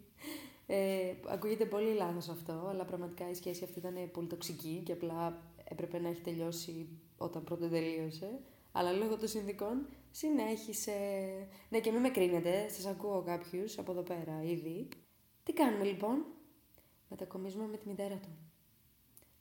Ε, 0.66 1.14
ακούγεται 1.28 1.64
πολύ 1.64 1.92
λάθος 1.92 2.28
αυτό, 2.28 2.66
αλλά 2.68 2.84
πραγματικά 2.84 3.30
η 3.30 3.34
σχέση 3.34 3.64
αυτή 3.64 3.78
ήταν 3.78 4.10
πολύ 4.12 4.26
τοξική 4.26 4.82
και 4.84 4.92
απλά 4.92 5.42
έπρεπε 5.64 5.98
να 5.98 6.08
έχει 6.08 6.20
τελειώσει 6.20 6.88
όταν 7.16 7.44
πρώτα 7.44 7.68
τελείωσε. 7.68 8.40
Αλλά 8.72 8.92
λόγω 8.92 9.16
των 9.16 9.28
συνδικών 9.28 9.86
συνέχισε. 10.12 10.92
Ναι, 11.68 11.80
και 11.80 11.90
μην 11.90 12.00
με 12.00 12.08
κρίνετε, 12.08 12.68
σας 12.68 12.86
ακούω 12.86 13.22
κάποιους 13.22 13.78
από 13.78 13.92
εδώ 13.92 14.02
πέρα 14.02 14.42
ήδη. 14.42 14.88
Τι 15.42 15.52
κάνουμε 15.52 15.84
λοιπόν, 15.84 16.24
μετακομίζουμε 17.08 17.66
με 17.66 17.76
τη 17.76 17.88
μητέρα 17.88 18.16
του. 18.16 18.28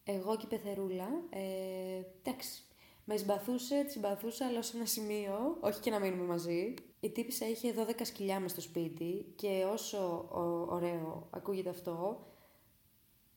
Εγώ 0.04 0.38
και 0.38 0.46
η 0.46 0.50
πεθερούλα, 0.50 1.08
ε, 1.30 2.02
εντάξει, 2.24 2.64
με 3.06 3.18
συμπαθούσε, 3.18 3.84
τη 3.84 3.92
συμπαθούσα, 3.92 4.46
αλλά 4.46 4.62
σε 4.62 4.78
ένα 4.78 4.86
σημείο, 4.86 5.58
όχι 5.60 5.80
και 5.80 5.92
να 5.92 6.00
μείνουμε 6.00 6.24
μαζί. 6.24 6.74
Η 7.00 7.10
τύπησα 7.10 7.48
είχε 7.48 7.74
12 7.78 8.02
σκυλιά 8.04 8.40
μες 8.40 8.52
στο 8.52 8.62
σπίτι 8.62 9.34
και 9.36 9.66
όσο 9.72 10.28
ωραίο 10.70 11.28
ακούγεται 11.30 11.70
αυτό, 11.70 12.26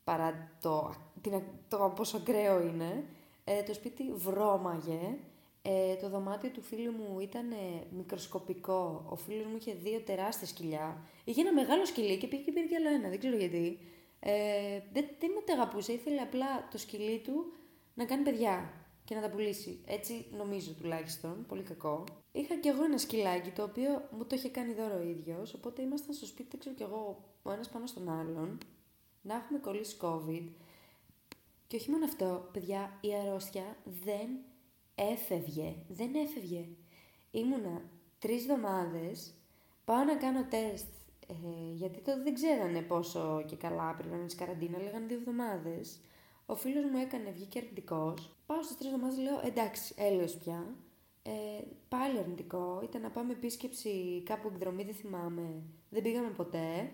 παρά 0.04 0.58
το, 0.60 0.94
το 1.68 1.92
πόσο 1.96 2.16
ακραίο 2.16 2.60
είναι, 2.60 3.04
ε, 3.44 3.62
το 3.62 3.74
σπίτι 3.74 4.12
βρώμαγε. 4.12 5.18
Ε, 5.66 5.94
το 5.94 6.08
δωμάτιο 6.08 6.50
του 6.50 6.62
φίλου 6.62 6.92
μου 6.92 7.20
ήταν 7.20 7.46
μικροσκοπικό. 7.96 9.04
Ο 9.08 9.16
φίλος 9.16 9.46
μου 9.46 9.56
είχε 9.56 9.74
δύο 9.74 10.00
τεράστια 10.00 10.46
σκυλιά. 10.46 11.02
Είχε 11.24 11.40
ένα 11.40 11.52
μεγάλο 11.52 11.86
σκυλί 11.86 12.16
και 12.18 12.26
πήγε 12.26 12.42
και 12.42 12.52
πήρε 12.52 12.66
κι 12.66 12.74
άλλο 12.74 12.88
ένα, 12.88 13.08
δεν 13.08 13.18
ξέρω 13.18 13.36
γιατί. 13.36 13.78
Ε, 14.20 14.80
δεν, 14.92 15.04
δεν 15.18 15.30
είναι 15.30 15.38
ότι 15.40 15.52
αγαπούσε, 15.52 15.92
ήθελε 15.92 16.20
απλά 16.20 16.68
το 16.70 16.78
σκυλί 16.78 17.18
του 17.18 17.52
να 17.94 18.04
κάνει 18.04 18.22
παιδιά 18.22 18.72
και 19.04 19.14
να 19.14 19.20
τα 19.20 19.30
πουλήσει. 19.30 19.80
Έτσι 19.86 20.26
νομίζω 20.36 20.72
τουλάχιστον, 20.72 21.44
πολύ 21.48 21.62
κακό. 21.62 22.04
Είχα 22.32 22.54
κι 22.54 22.68
εγώ 22.68 22.84
ένα 22.84 22.98
σκυλάκι 22.98 23.50
το 23.50 23.62
οποίο 23.62 24.08
μου 24.10 24.24
το 24.24 24.34
είχε 24.34 24.48
κάνει 24.48 24.72
δώρο 24.72 24.96
ο 24.96 25.02
ίδιος, 25.02 25.54
οπότε 25.54 25.82
ήμασταν 25.82 26.14
στο 26.14 26.26
σπίτι, 26.26 26.48
δεν 26.50 26.60
ξέρω 26.60 26.74
κι 26.74 26.82
εγώ, 26.82 27.24
ο 27.42 27.52
ένας 27.52 27.68
πάνω 27.68 27.86
στον 27.86 28.08
άλλον, 28.08 28.58
να 29.22 29.34
έχουμε 29.34 29.58
κολλήσει 29.58 29.96
COVID. 30.00 30.48
Και 31.66 31.76
όχι 31.76 31.90
μόνο 31.90 32.04
αυτό, 32.04 32.48
παιδιά, 32.52 32.98
η 33.00 33.14
αρρώστια 33.14 33.76
δεν 34.04 34.28
έφευγε. 34.94 35.76
Δεν 35.88 36.14
έφευγε. 36.14 36.68
Ήμουνα 37.30 37.82
τρεις 38.18 38.40
εβδομάδες, 38.40 39.34
πάω 39.84 40.04
να 40.04 40.16
κάνω 40.16 40.44
τεστ, 40.44 40.86
ε, 41.26 41.72
γιατί 41.74 42.00
τότε 42.00 42.22
δεν 42.22 42.34
ξέρανε 42.34 42.80
πόσο 42.80 43.44
και 43.46 43.56
καλά 43.56 43.94
πρέπει 43.94 44.14
να 44.14 44.16
είναι 44.16 44.34
καραντίνα, 44.36 44.78
λέγανε 44.78 45.06
δύο 45.06 45.16
εβδομάδες. 45.16 46.00
Ο 46.46 46.54
φίλος 46.54 46.84
μου 46.84 46.98
έκανε, 46.98 47.30
βγήκε 47.30 47.58
αρνητικός. 47.58 48.36
Πάω 48.46 48.62
στις 48.62 48.76
τρεις 48.76 48.92
εβδομάδες, 48.92 49.18
λέω 49.18 49.40
εντάξει, 49.44 49.94
έλεος 49.96 50.36
πια. 50.36 50.74
Ε, 51.22 51.62
πάλι 51.88 52.18
αρνητικό. 52.18 52.80
Ήταν 52.84 53.02
να 53.02 53.10
πάμε 53.10 53.32
επίσκεψη 53.32 54.22
κάπου 54.24 54.50
εκδρομή, 54.52 54.84
δεν 54.84 54.94
θυμάμαι. 54.94 55.62
Δεν 55.90 56.02
πήγαμε 56.02 56.30
ποτέ. 56.30 56.92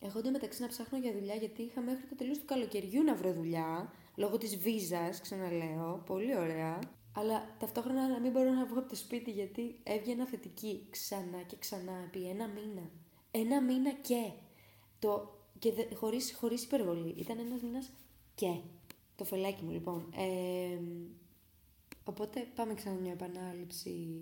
Εγώ 0.00 0.30
μεταξύ 0.30 0.62
να 0.62 0.68
ψάχνω 0.68 0.98
για 0.98 1.12
δουλειά 1.12 1.34
γιατί 1.34 1.62
είχα 1.62 1.80
μέχρι 1.80 2.06
το 2.06 2.14
τέλος 2.14 2.38
του 2.38 2.44
καλοκαιριού 2.44 3.02
να 3.02 3.14
βρω 3.14 3.32
δουλειά. 3.32 3.92
Λόγω 4.14 4.38
της 4.38 4.56
βίζας, 4.56 5.20
ξαναλέω. 5.20 6.02
Πολύ 6.06 6.36
ωραία. 6.36 6.78
Αλλά 7.18 7.56
ταυτόχρονα 7.58 8.08
να 8.08 8.20
μην 8.20 8.32
μπορώ 8.32 8.50
να 8.50 8.66
βγω 8.66 8.78
από 8.78 8.88
το 8.88 8.96
σπίτι 8.96 9.30
γιατί 9.30 9.78
έβγαινα 9.82 10.26
θετική 10.26 10.86
ξανά 10.90 11.42
και 11.46 11.56
ξανά 11.58 11.92
επί 12.06 12.28
ένα 12.28 12.46
μήνα. 12.46 12.90
Ένα 13.30 13.62
μήνα 13.62 13.92
και. 13.92 14.30
Το, 14.98 15.38
και 15.58 15.72
δε, 15.72 15.94
χωρίς, 15.94 16.34
χωρίς 16.34 16.64
υπερβολή. 16.64 17.14
Ήταν 17.16 17.38
ένας 17.38 17.62
μήνας 17.62 17.90
και. 18.34 18.60
Το 19.16 19.24
φελάκι 19.24 19.64
μου 19.64 19.70
λοιπόν. 19.70 20.12
Ε, 20.16 20.78
οπότε 22.04 22.48
πάμε 22.54 22.74
ξανά 22.74 22.96
μια 23.00 23.12
επανάληψη. 23.12 24.20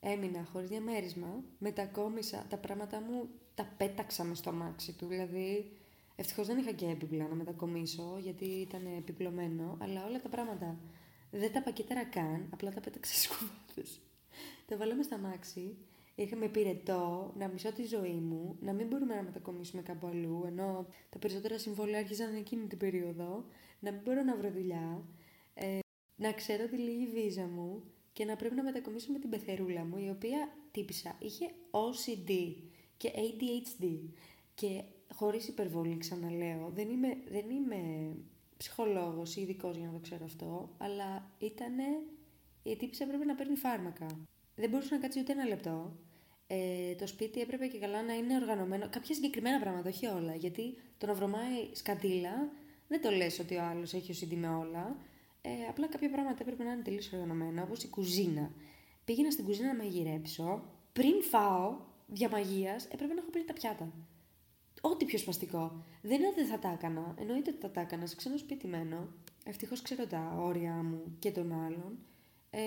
Έμεινα 0.00 0.48
χωρίς 0.52 0.68
διαμέρισμα. 0.68 1.44
Μετακόμισα. 1.58 2.46
Τα 2.48 2.56
πράγματα 2.56 3.00
μου 3.00 3.28
τα 3.54 3.74
πέταξα 3.76 4.24
μες 4.24 4.38
στο 4.38 4.50
αμάξι 4.50 4.92
του. 4.92 5.06
Δηλαδή, 5.06 5.72
ευτυχώς 6.16 6.46
δεν 6.46 6.58
είχα 6.58 6.72
και 6.72 6.86
έπιπλα 6.86 7.28
να 7.28 7.34
μετακομίσω 7.34 8.18
γιατί 8.20 8.44
ήταν 8.44 8.86
επιπλωμένο. 8.98 9.76
Αλλά 9.80 10.06
όλα 10.06 10.20
τα 10.20 10.28
πράγματα 10.28 10.78
δεν 11.32 11.52
τα 11.52 11.62
πακέτερα 11.62 12.04
καν. 12.04 12.48
Απλά 12.50 12.70
τα 12.70 12.80
πέταξα 12.80 13.14
στις 13.14 13.28
κουβάδες. 13.28 14.00
τα 14.66 14.76
βάλαμε 14.76 15.02
στα 15.02 15.14
αμάξι 15.14 15.76
είχαμε 16.14 16.48
πυρετό, 16.48 17.32
να 17.38 17.48
μισώ 17.48 17.72
τη 17.72 17.86
ζωή 17.86 18.20
μου, 18.20 18.56
να 18.60 18.72
μην 18.72 18.86
μπορούμε 18.86 19.14
να 19.14 19.22
μετακομίσουμε 19.22 19.82
κάπου 19.82 20.06
αλλού, 20.06 20.42
ενώ 20.46 20.86
τα 21.10 21.18
περισσότερα 21.18 21.58
συμβόλαια 21.58 21.98
άρχιζαν 21.98 22.34
εκείνη 22.34 22.66
την 22.66 22.78
περίοδο, 22.78 23.44
να 23.80 23.92
μην 23.92 24.00
μπορώ 24.04 24.22
να 24.22 24.36
βρω 24.36 24.50
δουλειά, 24.50 25.04
ε, 25.54 25.78
να 26.16 26.32
ξέρω 26.32 26.66
τη 26.66 26.76
λίγη 26.76 27.06
βίζα 27.06 27.46
μου 27.46 27.82
και 28.12 28.24
να 28.24 28.36
πρέπει 28.36 28.54
να 28.54 28.62
μετακομίσω 28.62 29.12
με 29.12 29.18
την 29.18 29.30
πεθερούλα 29.30 29.84
μου, 29.84 29.98
η 29.98 30.10
οποία 30.10 30.56
τύπησα 30.70 31.16
είχε 31.18 31.50
OCD 31.70 32.54
και 32.96 33.10
ADHD. 33.14 33.98
Και 34.54 34.82
χωρίς 35.14 35.48
υπερβολή 35.48 35.96
ξαναλέω, 35.96 36.70
δεν 36.74 36.90
είμαι, 36.90 37.08
δεν 37.30 37.50
είμαι 37.50 37.80
ψυχολόγος 38.62 39.36
ή 39.36 39.40
ειδικός 39.40 39.76
για 39.76 39.86
να 39.86 39.92
το 39.92 39.98
ξέρω 39.98 40.24
αυτό, 40.24 40.68
αλλά 40.78 41.30
ήτανε, 41.38 41.84
η 42.62 42.76
τύπησα 42.76 43.04
έπρεπε 43.04 43.24
να 43.24 43.34
παίρνει 43.34 43.56
φάρμακα 43.56 44.06
δεν 44.54 44.70
μπορούσε 44.70 44.94
να 44.94 45.00
κάτσει 45.00 45.20
ούτε 45.20 45.32
ένα 45.32 45.44
λεπτό. 45.44 45.96
Ε, 46.46 46.94
το 46.94 47.06
σπίτι 47.06 47.40
έπρεπε 47.40 47.66
και 47.66 47.78
καλά 47.78 48.02
να 48.02 48.14
είναι 48.14 48.36
οργανωμένο. 48.36 48.88
Κάποια 48.90 49.14
συγκεκριμένα 49.14 49.60
πράγματα, 49.60 49.88
όχι 49.88 50.06
όλα. 50.06 50.34
Γιατί 50.34 50.78
το 50.98 51.06
να 51.06 51.14
βρωμάει 51.14 51.68
σκατήλα 51.72 52.50
δεν 52.88 53.00
το 53.00 53.10
λες 53.10 53.38
ότι 53.38 53.56
ο 53.56 53.62
άλλος 53.62 53.94
έχει 53.94 54.10
οσύνη 54.10 54.36
με 54.36 54.48
όλα. 54.48 54.96
Ε, 55.42 55.50
απλά 55.68 55.86
κάποια 55.86 56.10
πράγματα 56.10 56.38
έπρεπε 56.40 56.64
να 56.64 56.72
είναι 56.72 56.82
τελείως 56.82 57.12
οργανωμένα, 57.12 57.62
όπως 57.62 57.82
η 57.82 57.88
κουζίνα. 57.88 58.50
Πήγαινα 59.04 59.30
στην 59.30 59.44
κουζίνα 59.44 59.66
να 59.66 59.82
μαγειρέψω. 59.82 60.62
Πριν 60.92 61.22
φάω, 61.22 61.76
για 62.06 62.28
μαγείας, 62.28 62.84
έπρεπε 62.84 63.14
να 63.14 63.20
έχω 63.20 63.30
πλύνει 63.30 63.46
τα 63.46 63.52
πιάτα. 63.52 63.92
Ό,τι 64.84 65.04
πιο 65.04 65.18
σπαστικό. 65.18 65.84
Δεν 66.02 66.18
είναι 66.18 66.26
ότι 66.26 66.40
δεν 66.40 66.46
θα 66.46 66.58
τα 66.58 66.72
έκανα. 66.72 67.14
Εννοείται 67.18 67.50
ότι 67.50 67.60
θα 67.60 67.70
τα 67.70 67.80
έκανα. 67.80 68.06
Σε 68.06 68.16
ξένο 68.16 68.36
σπίτι 68.36 68.66
μένω. 68.66 69.08
Ευτυχώς 69.44 69.82
ξέρω 69.82 70.06
τα 70.06 70.36
όρια 70.38 70.72
μου 70.72 71.16
και 71.18 71.30
των 71.30 71.52
άλλων. 71.52 71.98
Ε, 72.50 72.60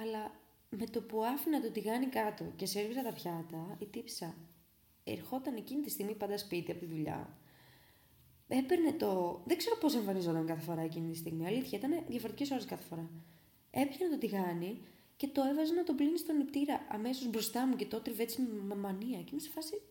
αλλά 0.00 0.40
με 0.68 0.86
το 0.86 1.02
που 1.02 1.24
άφηνα 1.24 1.60
το 1.60 1.70
τηγάνι 1.70 2.06
κάτω 2.06 2.52
και 2.56 2.66
σέρβιζα 2.66 3.02
τα 3.02 3.12
πιάτα, 3.12 3.76
η 3.78 3.86
τύπισσα 3.86 4.34
ερχόταν 5.04 5.56
εκείνη 5.56 5.82
τη 5.82 5.90
στιγμή 5.90 6.14
πάντα 6.14 6.38
σπίτι 6.38 6.70
από 6.70 6.80
τη 6.80 6.86
δουλειά. 6.86 7.38
Έπαιρνε 8.48 8.92
το. 8.92 9.42
Δεν 9.46 9.56
ξέρω 9.56 9.76
πώς 9.76 9.94
εμφανιζόταν 9.94 10.46
κάθε 10.46 10.60
φορά 10.60 10.80
εκείνη 10.80 11.10
τη 11.10 11.16
στιγμή. 11.16 11.46
Αλήθεια, 11.46 11.78
ήταν 11.78 12.04
διαφορετικές 12.08 12.50
ώρες 12.50 12.64
κάθε 12.64 12.82
φορά. 12.82 13.10
Έπιανε 13.70 14.12
το 14.12 14.18
τηγάνι 14.18 14.82
και 15.16 15.28
το 15.28 15.42
έβαζε 15.50 15.74
να 15.74 15.84
το 15.84 15.94
πλύνει 15.94 16.18
στον 16.18 16.36
νιπτήρα 16.36 16.86
αμέσως 16.90 17.30
μπροστά 17.30 17.66
μου 17.66 17.76
και 17.76 17.86
το 17.86 18.00
'τριβε 18.00 18.22
έτσι 18.22 18.40
με 18.42 18.74
μανία. 18.74 19.18
Και 19.18 19.28
είμαι 19.30 19.40
σε 19.40 19.50
φάση. 19.50 19.82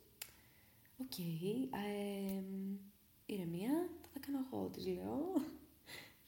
Οκ. 0.97 1.11
Οκέι, 1.17 1.67
ε, 1.71 2.41
ηρεμία, 3.25 3.89
θα 4.01 4.07
τα 4.13 4.19
κάνω 4.19 4.45
εγώ, 4.45 4.67
τη 4.67 4.81
λέω. 4.81 5.31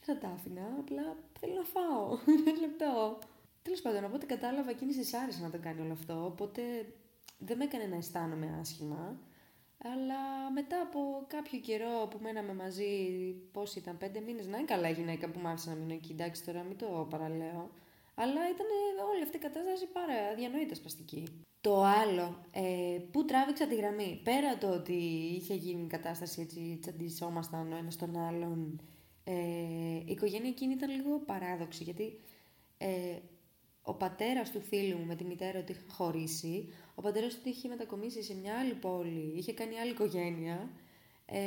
Δεν 0.05 0.15
θα 0.15 0.17
τα 0.17 0.27
άφηνα, 0.27 0.75
απλά 0.79 1.17
θέλω 1.39 1.53
να 1.53 1.63
φάω. 1.63 2.17
Ένα 2.47 2.59
λεπτό. 2.59 3.19
Τέλος 3.61 3.81
πάντων, 3.81 4.03
οπότε 4.03 4.25
κατάλαβα 4.25 4.69
εκείνη 4.69 4.93
τη 4.93 5.17
άρεσε 5.17 5.41
να 5.41 5.49
το 5.49 5.57
κάνει 5.59 5.81
όλο 5.81 5.93
αυτό. 5.93 6.25
Οπότε 6.25 6.61
δεν 7.37 7.57
με 7.57 7.63
έκανε 7.63 7.85
να 7.85 7.95
αισθάνομαι 7.95 8.57
άσχημα. 8.59 9.19
Αλλά 9.83 10.51
μετά 10.53 10.81
από 10.81 11.23
κάποιο 11.27 11.59
καιρό 11.59 12.07
που 12.09 12.19
μέναμε 12.21 12.53
μαζί, 12.53 12.85
πώ 13.51 13.63
ήταν, 13.75 13.97
πέντε 13.97 14.19
μήνες, 14.19 14.47
να 14.47 14.57
είναι 14.57 14.65
καλά 14.65 14.89
η 14.89 14.93
γυναίκα 14.93 15.29
που 15.29 15.39
μ' 15.39 15.47
άφησε 15.47 15.69
να 15.69 15.75
μείνω 15.75 15.93
εκεί. 15.93 16.11
Εντάξει, 16.11 16.45
τώρα 16.45 16.63
μην 16.63 16.77
το 16.77 17.07
παραλέω. 17.09 17.69
Αλλά 18.15 18.49
ήταν 18.49 18.67
όλη 19.13 19.23
αυτή 19.23 19.37
η 19.37 19.39
κατάσταση 19.39 19.85
πάρα 19.87 20.35
διανοήτα 20.35 20.75
σπαστική. 20.75 21.23
Το 21.61 21.83
άλλο, 21.83 22.45
ε, 22.51 22.99
που 23.11 23.25
τράβηξα 23.25 23.67
τη 23.67 23.75
γραμμή, 23.75 24.21
πέρα 24.23 24.57
το 24.57 24.69
ότι 24.69 24.93
είχε 25.35 25.53
γίνει 25.53 25.83
η 25.83 25.87
κατάσταση 25.87 26.41
έτσι, 26.41 26.77
τσαντισόμασταν 26.81 27.71
ο 27.71 27.75
ένας 27.75 27.95
τον 27.95 28.17
άλλον, 28.17 28.81
ε, 29.23 29.33
η 30.05 30.11
οικογένεια 30.11 30.49
εκείνη 30.49 30.73
ήταν 30.73 30.89
λίγο 30.89 31.19
παράδοξη, 31.19 31.83
γιατί 31.83 32.19
ε, 32.77 33.17
ο 33.81 33.93
πατέρας 33.93 34.51
του 34.51 34.61
φίλου 34.61 34.97
μου 34.97 35.05
με 35.05 35.15
τη 35.15 35.23
μητέρα 35.23 35.63
του 35.63 35.71
είχε 35.71 35.81
χωρίσει. 35.87 36.69
Ο 36.95 37.01
πατέρας 37.01 37.33
του 37.33 37.49
είχε 37.49 37.67
μετακομίσει 37.67 38.23
σε 38.23 38.35
μια 38.35 38.59
άλλη 38.59 38.73
πόλη, 38.73 39.33
είχε 39.35 39.53
κάνει 39.53 39.79
άλλη 39.79 39.91
οικογένεια. 39.91 40.69
Ε, 41.25 41.39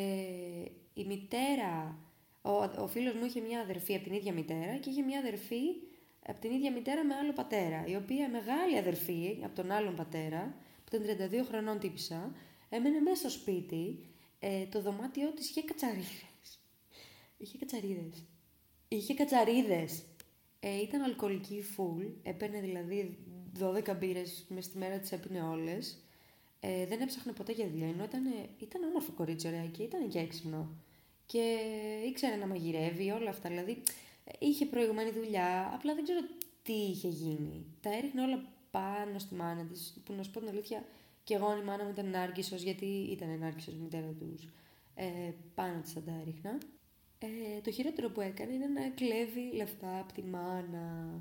η 0.95 1.05
μητέρα, 1.05 1.99
ο, 2.43 2.83
ο 2.83 2.89
φίλος 2.89 3.15
μου 3.15 3.25
είχε 3.25 3.41
μια 3.41 3.61
αδερφή 3.61 3.95
από 3.95 4.05
την 4.05 4.13
ίδια 4.13 4.33
μητέρα 4.33 4.77
και 4.77 4.91
είχε 4.91 5.03
μια 5.03 5.19
αδερφή 5.19 5.63
από 6.27 6.41
την 6.41 6.51
ίδια 6.51 6.73
μητέρα 6.73 7.05
με 7.05 7.15
άλλο 7.15 7.33
πατέρα, 7.33 7.85
η 7.87 7.97
οποία 7.97 8.29
μεγάλη 8.29 8.79
αδερφή 8.79 9.39
από 9.45 9.55
τον 9.55 9.71
άλλον 9.71 9.95
πατέρα, 9.97 10.55
που 10.85 10.97
ήταν 10.97 11.29
32 11.43 11.47
χρονών 11.49 11.79
τύπησα, 11.79 12.33
έμενε 12.69 13.01
μέσα 13.01 13.17
στο 13.17 13.31
σπίτι, 13.31 13.99
ε, 14.39 14.67
το 14.67 14.81
δωμάτιό 14.81 15.33
της 15.33 15.49
είχε 15.51 15.63
κατσαρίδες. 15.63 16.61
Είχε 17.37 17.59
κατσαρίδες. 17.59 18.25
Είχε 18.89 19.15
κατσαρίδες. 19.15 20.03
Ε, 20.61 20.81
ήταν 20.81 21.03
αλκοολική 21.03 21.65
full, 21.77 22.13
έπαιρνε 22.23 22.61
δηλαδή 22.61 23.19
12 23.59 23.97
μπύρες 23.99 24.45
μες 24.49 24.65
στη 24.65 24.79
μέρα 24.79 24.99
τη 24.99 25.09
έπινε 25.15 25.43
όλες. 25.43 26.05
Ε, 26.61 26.87
δεν 26.87 27.01
έψαχνε 27.01 27.33
ποτέ 27.33 27.53
για 27.53 27.69
δουλειά, 27.69 27.89
ενώ 27.89 28.05
ήταν, 28.05 28.23
ήταν 28.59 28.83
όμορφο 28.83 29.13
κορίτσι, 29.13 29.47
ωραία 29.49 29.67
και 29.67 29.83
ήταν 29.83 30.09
και 30.09 30.19
έξυπνο. 30.19 30.69
Και 31.27 31.59
ήξερε 32.07 32.37
να 32.37 32.47
μαγειρεύει, 32.47 33.11
όλα 33.11 33.31
αυτά. 33.31 33.49
Δηλαδή 33.49 33.83
είχε 34.39 34.67
προηγούμενη 34.67 35.11
δουλειά, 35.11 35.71
απλά 35.75 35.95
δεν 35.95 36.05
ξέρω 36.05 36.21
τι 36.63 36.73
είχε 36.73 37.09
γίνει. 37.09 37.67
Τα 37.81 37.97
έριχνε 37.97 38.23
όλα 38.23 38.45
πάνω 38.71 39.19
στη 39.19 39.35
μάνα 39.35 39.65
της, 39.65 40.01
που 40.05 40.13
να 40.13 40.23
σου 40.23 40.31
πω 40.31 40.39
την 40.39 40.49
αλήθεια, 40.49 40.85
και 41.25 41.35
εγώ 41.35 41.57
η 41.57 41.63
μάνα 41.63 41.85
μου 41.85 41.91
ήταν 41.91 42.07
ενάρκησο, 42.07 42.57
γιατί 42.57 42.87
ήταν 42.87 43.29
ενάρκησο 43.29 43.71
η 43.71 43.75
μητέρα 43.83 44.15
τους. 44.19 44.49
Ε, 44.95 45.33
πάνω 45.55 45.81
της 45.81 45.93
θα 45.93 46.01
τα 46.01 46.13
έριχνα. 46.21 46.59
Ε, 47.19 47.61
το 47.61 47.71
χειρότερο 47.71 48.11
που 48.11 48.21
έκανε 48.21 48.53
είναι 48.53 48.67
να 48.67 48.89
κλέβει 48.89 49.53
λεφτά 49.55 49.99
από 49.99 50.13
τη 50.13 50.23
μάνα. 50.23 51.21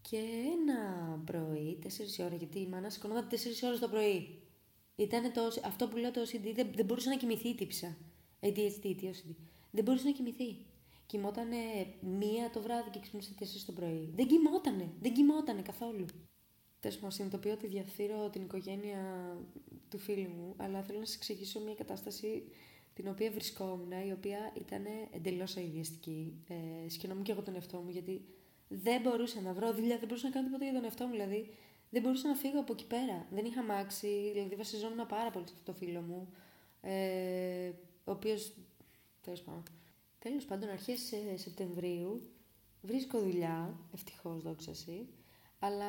Και 0.00 0.16
ένα 0.60 1.22
πρωί, 1.24 1.78
4 1.82 2.24
ώρα, 2.24 2.34
γιατί 2.34 2.58
η 2.58 2.66
μάνα 2.66 2.90
σηκωνόταν 2.90 3.28
4 3.30 3.34
ώρε 3.64 3.76
το 3.76 3.88
πρωί. 3.88 4.38
Ήταν 4.96 5.32
το, 5.32 5.42
αυτό 5.64 5.88
που 5.88 5.96
λέω 5.96 6.10
το 6.10 6.20
OCD, 6.20 6.52
δεν, 6.54 6.68
δεν 6.74 6.84
μπορούσε 6.84 7.08
να 7.08 7.16
κοιμηθεί 7.16 7.48
η 7.48 7.54
τύψα. 7.54 7.96
ADHD, 8.40 8.80
τι 8.80 9.10
OCD. 9.12 9.34
Δεν 9.70 9.84
μπορούσε 9.84 10.04
να 10.04 10.12
κοιμηθεί. 10.12 10.56
Κοιμότανε 11.10 11.56
μία 12.00 12.50
το 12.50 12.62
βράδυ 12.62 12.90
και 12.90 12.98
ξύπνησε 13.00 13.34
4 13.38 13.44
το 13.66 13.72
πρωί. 13.72 14.12
Δεν 14.14 14.26
κοιμότανε, 14.26 14.92
δεν 15.00 15.12
κοιμότανε 15.12 15.62
καθόλου. 15.62 16.06
Τέλο 16.80 16.94
πάντων, 16.94 17.10
συνειδητοποιώ 17.10 17.52
ότι 17.52 17.66
διαφθείρω 17.66 18.30
την 18.30 18.42
οικογένεια 18.42 19.00
του 19.88 19.98
φίλου 19.98 20.28
μου, 20.28 20.54
αλλά 20.56 20.82
θέλω 20.82 20.98
να 20.98 21.04
σα 21.04 21.14
εξηγήσω 21.14 21.60
μια 21.60 21.74
κατάσταση 21.74 22.44
την 22.94 23.08
οποία 23.08 23.30
βρισκόμουν, 23.30 23.90
η 23.90 24.12
οποία 24.12 24.52
ήταν 24.54 24.84
εντελώς 25.10 25.56
αειδιαστική. 25.56 26.44
Ε, 26.48 26.88
σκηνόμουν 26.88 27.22
και 27.22 27.32
εγώ 27.32 27.42
τον 27.42 27.54
εαυτό 27.54 27.78
μου, 27.78 27.90
γιατί 27.90 28.24
δεν 28.68 29.00
μπορούσα 29.00 29.40
να 29.40 29.52
βρω 29.52 29.74
δουλειά, 29.74 29.98
δεν 29.98 30.08
μπορούσα 30.08 30.26
να 30.26 30.32
κάνω 30.32 30.46
τίποτα 30.46 30.64
για 30.64 30.74
τον 30.74 30.84
εαυτό 30.84 31.04
μου. 31.04 31.10
Δηλαδή, 31.10 31.50
δεν 31.90 32.02
μπορούσα 32.02 32.28
να 32.28 32.34
φύγω 32.34 32.60
από 32.60 32.72
εκεί 32.72 32.86
πέρα. 32.86 33.26
Δεν 33.30 33.44
είχα 33.44 33.62
μάξει, 33.62 34.30
δηλαδή 34.32 34.54
βασιζόμουν 34.54 35.06
πάρα 35.06 35.30
πολύ 35.30 35.46
σε 35.48 35.54
αυτό 35.56 35.72
το 35.72 35.78
φίλο 35.78 36.00
μου, 36.00 36.32
ε, 36.80 37.72
ο 38.04 38.12
οποίος 38.12 38.52
Τέλος 39.20 39.40
πάντων. 39.40 39.62
Τέλος 40.20 40.44
πάντων, 40.44 40.68
αρχές 40.68 41.12
Σεπτεμβρίου 41.34 42.20
βρίσκω 42.82 43.18
δουλειά, 43.18 43.78
ευτυχώς 43.94 44.42
δόξα 44.42 44.70
εσύ, 44.70 45.06
αλλά 45.58 45.86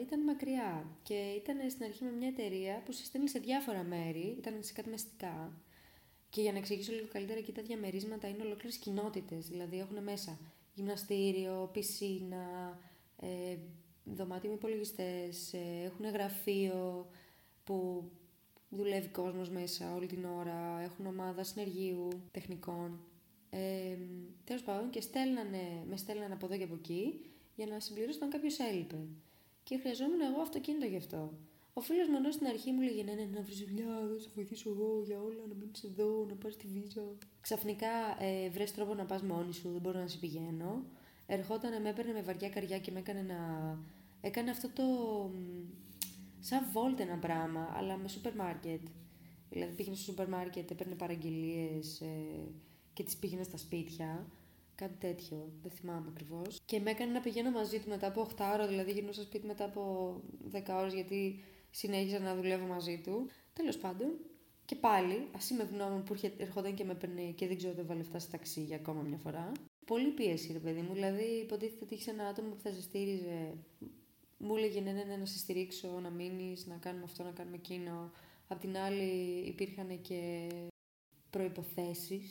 ήταν 0.00 0.20
μακριά 0.20 0.86
και 1.02 1.14
ήταν 1.14 1.70
στην 1.70 1.84
αρχή 1.84 2.04
με 2.04 2.10
μια 2.10 2.28
εταιρεία 2.28 2.82
που 2.84 2.92
σε 2.92 3.04
στέλνει 3.04 3.28
σε 3.28 3.38
διάφορα 3.38 3.82
μέρη, 3.82 4.34
ήταν 4.38 4.54
σε 4.60 4.72
κάτι 4.72 4.88
μεστικά. 4.88 5.52
Και 6.28 6.40
για 6.40 6.52
να 6.52 6.58
εξηγήσω 6.58 6.92
λίγο 6.92 7.06
καλύτερα, 7.12 7.38
εκεί 7.38 7.52
τα 7.52 7.62
διαμερίσματα 7.62 8.28
είναι 8.28 8.42
ολόκληρες 8.42 8.76
κοινότητες. 8.76 9.48
Δηλαδή 9.48 9.78
έχουν 9.78 10.02
μέσα 10.02 10.38
γυμναστήριο, 10.74 11.70
πισίνα, 11.72 12.78
ε, 13.16 13.56
δωμάτιο 14.04 14.48
με 14.48 14.54
υπολογιστές, 14.54 15.52
ε, 15.52 15.82
έχουν 15.84 16.06
γραφείο 16.06 17.06
που 17.64 18.10
δουλεύει 18.68 19.08
κόσμος 19.08 19.50
μέσα 19.50 19.94
όλη 19.94 20.06
την 20.06 20.24
ώρα, 20.24 20.80
έχουν 20.80 21.06
ομάδα 21.06 21.44
συνεργείου, 21.44 22.08
τεχνικών. 22.30 23.00
Ε, 23.54 23.96
Τέλος 24.44 24.62
πάντων 24.62 24.90
και 24.90 25.00
στέλνανε, 25.00 25.84
με 25.88 25.96
στέλνανε 25.96 26.34
από 26.34 26.46
εδώ 26.46 26.56
και 26.56 26.64
από 26.64 26.74
εκεί 26.74 27.20
για 27.54 27.66
να 27.66 27.80
συμπληρώσω 27.80 28.16
όταν 28.16 28.30
κάποιος 28.30 28.58
έλειπε. 28.58 28.96
Και 29.62 29.78
χρειαζόμουν 29.78 30.20
εγώ 30.20 30.40
αυτοκίνητο 30.40 30.86
γι' 30.86 30.96
αυτό. 30.96 31.32
Ο 31.74 31.80
φίλος 31.80 32.08
μου 32.08 32.16
ενώ 32.16 32.30
στην 32.30 32.46
αρχή 32.46 32.72
μου 32.72 32.80
λέγε 32.80 33.02
ναι, 33.02 33.12
ναι, 33.12 33.28
να 33.34 33.42
βρεις 33.42 33.58
δουλειά, 33.58 33.86
θα 33.86 34.18
σε 34.18 34.30
βοηθήσω 34.34 34.70
εγώ 34.70 35.02
για 35.06 35.20
όλα, 35.20 35.42
να 35.48 35.54
μείνεις 35.54 35.84
εδώ, 35.84 36.26
να 36.28 36.34
πάρεις 36.34 36.56
τη 36.56 36.66
βίζα. 36.66 37.02
Ξαφνικά 37.40 37.88
ε, 38.18 38.48
βρες 38.48 38.72
τρόπο 38.72 38.94
να 38.94 39.04
πας 39.04 39.22
μόνη 39.22 39.52
σου, 39.52 39.70
δεν 39.70 39.80
μπορώ 39.80 39.98
να 39.98 40.06
σε 40.06 40.18
πηγαίνω. 40.18 40.84
Ερχόταν, 41.26 41.82
με 41.82 41.88
έπαιρνε 41.88 42.12
με 42.12 42.22
βαριά 42.22 42.48
καρδιά 42.48 42.78
και 42.78 42.90
με 42.90 42.98
έκανε 42.98 43.22
να. 43.22 43.38
Έκανε 44.20 44.50
αυτό 44.50 44.68
το. 44.68 44.84
σαν 46.40 46.68
βόλτ 46.72 47.00
ένα 47.00 47.16
πράγμα, 47.16 47.74
αλλά 47.76 47.96
με 47.96 48.08
σούπερ 48.08 48.34
μάρκετ. 48.34 48.80
Δηλαδή 49.50 49.74
πήγαινε 49.74 49.96
στο 49.96 50.04
σούπερ 50.04 50.28
μάρκετ, 50.28 50.70
έπαιρνε 50.70 50.94
παραγγελίες 50.94 52.00
ε, 52.00 52.46
και 52.92 53.02
τις 53.02 53.16
πήγαινε 53.16 53.42
στα 53.42 53.56
σπίτια. 53.56 54.26
Κάτι 54.74 54.94
τέτοιο, 54.98 55.52
δεν 55.62 55.70
θυμάμαι 55.70 56.06
ακριβώς. 56.08 56.60
Και 56.64 56.80
με 56.80 56.90
έκανε 56.90 57.12
να 57.12 57.20
πηγαίνω 57.20 57.50
μαζί 57.50 57.78
του 57.78 57.88
μετά 57.88 58.06
από 58.06 58.20
8 58.36 58.50
ώρα, 58.52 58.66
δηλαδή 58.66 58.92
γυρνούσα 58.92 59.20
στο 59.20 59.22
σπίτι 59.22 59.46
μετά 59.46 59.64
από 59.64 60.14
10 60.52 60.62
ώρες, 60.70 60.94
γιατί 60.94 61.44
συνέχιζα 61.70 62.18
να 62.18 62.34
δουλεύω 62.34 62.66
μαζί 62.66 63.00
του. 63.04 63.26
Τέλος 63.52 63.76
πάντων, 63.76 64.08
και 64.64 64.74
πάλι, 64.74 65.28
ας 65.36 65.50
είμαι 65.50 65.62
ευγνώμων 65.62 66.02
που 66.02 66.14
ερχόταν 66.38 66.74
και 66.74 66.84
με 66.84 66.94
παίρνει 66.94 67.32
και 67.36 67.46
δεν 67.46 67.56
ξέρω 67.56 67.74
δεν 67.74 67.86
βάλε 67.86 68.02
στα 68.02 68.20
ταξί 68.30 68.60
για 68.60 68.76
ακόμα 68.76 69.02
μια 69.02 69.18
φορά. 69.18 69.52
Πολύ 69.84 70.08
πίεση, 70.08 70.52
ρε 70.52 70.58
παιδί 70.58 70.80
μου. 70.80 70.92
Δηλαδή, 70.92 71.24
υποτίθεται 71.24 71.84
ότι 71.84 71.94
είχε 71.94 72.10
ένα 72.10 72.26
άτομο 72.26 72.48
που 72.48 72.60
θα 72.62 72.72
σε 72.72 72.82
στήριζε. 72.82 73.54
Μου 74.38 74.56
έλεγε 74.56 74.80
ναι, 74.80 74.92
ναι, 74.92 75.02
ναι, 75.02 75.16
να 75.16 75.26
σε 75.26 75.38
στηρίξω, 75.38 76.00
να 76.02 76.10
μείνεις, 76.10 76.66
να 76.66 76.76
κάνουμε 76.76 77.04
αυτό, 77.04 77.22
να 77.22 77.30
κάνουμε 77.30 77.56
εκείνο. 77.56 78.10
Απ' 78.48 78.60
την 78.60 78.76
άλλη, 78.76 79.42
υπήρχαν 79.46 80.00
και 80.00 80.48
προποθέσει, 81.30 82.22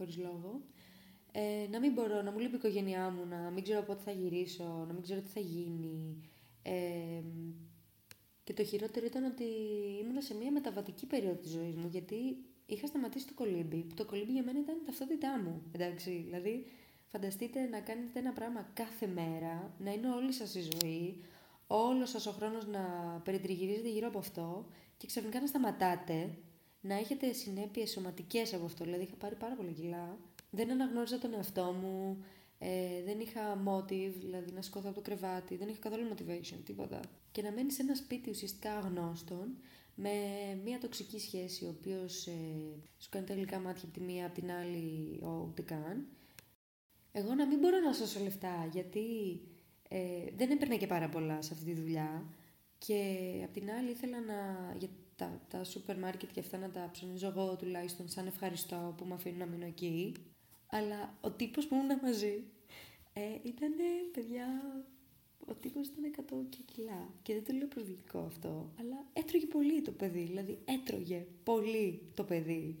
χωρίς 0.00 0.16
λόγο. 0.16 0.60
Ε, 1.32 1.66
να 1.70 1.78
μην 1.80 1.92
μπορώ, 1.92 2.22
να 2.22 2.30
μου 2.30 2.38
λείπει 2.38 2.54
η 2.54 2.56
οικογένειά 2.56 3.10
μου, 3.10 3.26
να 3.26 3.50
μην 3.50 3.62
ξέρω 3.62 3.82
πότε 3.82 4.02
θα 4.04 4.10
γυρίσω, 4.10 4.84
να 4.86 4.92
μην 4.92 5.02
ξέρω 5.02 5.20
τι 5.20 5.28
θα 5.28 5.40
γίνει. 5.40 6.20
Ε, 6.62 7.22
και 8.44 8.52
το 8.52 8.64
χειρότερο 8.64 9.06
ήταν 9.06 9.24
ότι 9.24 9.44
ήμουν 10.00 10.22
σε 10.22 10.34
μια 10.34 10.52
μεταβατική 10.52 11.06
περίοδο 11.06 11.36
της 11.36 11.50
ζωής 11.50 11.74
μου, 11.74 11.88
γιατί 11.90 12.36
είχα 12.66 12.86
σταματήσει 12.86 13.26
το 13.26 13.34
κολύμπι, 13.34 13.76
που 13.76 13.94
το 13.94 14.04
κολύμπι 14.04 14.32
για 14.32 14.42
μένα 14.42 14.58
ήταν 14.58 14.76
η 14.76 14.84
ταυτότητά 14.86 15.40
μου, 15.44 15.62
εντάξει, 15.72 16.10
δηλαδή 16.24 16.66
φανταστείτε 17.06 17.60
να 17.66 17.80
κάνετε 17.80 18.18
ένα 18.18 18.32
πράγμα 18.32 18.70
κάθε 18.74 19.06
μέρα, 19.06 19.74
να 19.78 19.92
είναι 19.92 20.10
όλη 20.10 20.32
σας 20.32 20.54
η 20.54 20.60
ζωή, 20.60 21.24
όλος 21.66 22.10
σας 22.10 22.26
ο 22.26 22.30
χρόνος 22.30 22.66
να 22.66 22.82
περιτριγυρίζετε 23.24 23.88
γύρω 23.88 24.08
από 24.08 24.18
αυτό 24.18 24.66
και 24.96 25.06
ξαφνικά 25.06 25.40
να 25.40 25.46
σταματάτε, 25.46 26.38
να 26.80 26.94
έχετε 26.94 27.32
συνέπειες 27.32 27.90
σωματικές 27.90 28.54
από 28.54 28.64
αυτό, 28.64 28.84
δηλαδή 28.84 29.02
είχα 29.02 29.14
πάρει 29.14 29.34
πάρα 29.34 29.54
πολλά 29.54 29.70
κιλά, 29.70 30.18
δεν 30.50 30.70
αναγνώριζα 30.70 31.18
τον 31.18 31.34
εαυτό 31.34 31.72
μου, 31.80 32.24
ε, 32.58 33.02
δεν 33.04 33.20
είχα 33.20 33.62
motive, 33.66 34.12
δηλαδή 34.18 34.52
να 34.52 34.62
σηκώθω 34.62 34.86
από 34.88 34.94
το 34.94 35.00
κρεβάτι, 35.00 35.56
δεν 35.56 35.68
είχα 35.68 35.78
καθόλου 35.78 36.08
motivation, 36.14 36.58
τίποτα. 36.64 37.00
Και 37.32 37.42
να 37.42 37.52
μένεις 37.52 37.74
σε 37.74 37.82
ένα 37.82 37.94
σπίτι 37.94 38.30
ουσιαστικά 38.30 38.76
αγνώστων, 38.76 39.56
με 39.94 40.10
μια 40.64 40.78
τοξική 40.78 41.18
σχέση, 41.20 41.64
ο 41.64 41.74
οποίος 41.78 42.26
ε, 42.26 42.32
σου 42.98 43.08
κάνει 43.10 43.26
τα 43.26 43.34
γλυκά 43.34 43.58
μάτια 43.58 43.82
από 43.84 43.92
τη 43.92 44.00
μία, 44.00 44.26
από 44.26 44.34
την 44.34 44.50
άλλη 44.50 45.18
ο, 45.22 45.46
ούτε 45.48 45.62
καν. 45.62 46.06
Εγώ 47.12 47.34
να 47.34 47.46
μην 47.46 47.58
μπορώ 47.58 47.78
να 47.78 47.92
σώσω 47.92 48.20
λεφτά, 48.20 48.68
γιατί 48.72 49.40
ε, 49.88 49.98
δεν 50.36 50.50
έπαιρνα 50.50 50.76
και 50.76 50.86
πάρα 50.86 51.08
πολλά 51.08 51.42
σε 51.42 51.52
αυτή 51.52 51.64
τη 51.64 51.80
δουλειά. 51.80 52.24
Και 52.78 53.04
απ' 53.44 53.52
την 53.52 53.70
άλλη 53.70 53.90
ήθελα 53.90 54.20
να, 54.20 54.34
για 54.78 54.88
τα, 55.20 55.40
τα 55.48 55.64
σούπερ 55.64 55.98
μάρκετ 55.98 56.30
και 56.32 56.40
αυτά 56.40 56.58
να 56.58 56.70
τα 56.70 56.88
ψωνίζω 56.92 57.26
εγώ 57.26 57.56
τουλάχιστον 57.56 58.08
σαν 58.08 58.26
ευχαριστώ 58.26 58.94
που 58.96 59.04
με 59.04 59.14
αφήνουν 59.14 59.38
να 59.38 59.46
μείνω 59.46 59.66
εκεί. 59.66 60.14
Αλλά 60.66 61.14
ο 61.20 61.30
τύπος 61.30 61.66
που 61.66 61.74
ήμουν 61.74 61.98
μαζί 62.02 62.44
ε, 63.12 63.20
ήταν, 63.42 63.72
παιδιά, 64.12 64.46
ο 65.46 65.54
τύπος 65.54 65.86
ήταν 65.86 66.14
100 66.16 66.46
και 66.48 66.58
κιλά. 66.72 67.08
Και 67.22 67.32
δεν 67.32 67.44
το 67.44 67.52
λέω 67.52 67.66
προσβλητικό 67.66 68.18
αυτό, 68.18 68.72
αλλά 68.78 69.06
έτρωγε 69.12 69.46
πολύ 69.46 69.82
το 69.82 69.90
παιδί. 69.90 70.22
Δηλαδή, 70.22 70.58
έτρωγε 70.64 71.26
πολύ 71.42 72.02
το 72.14 72.24
παιδί. 72.24 72.78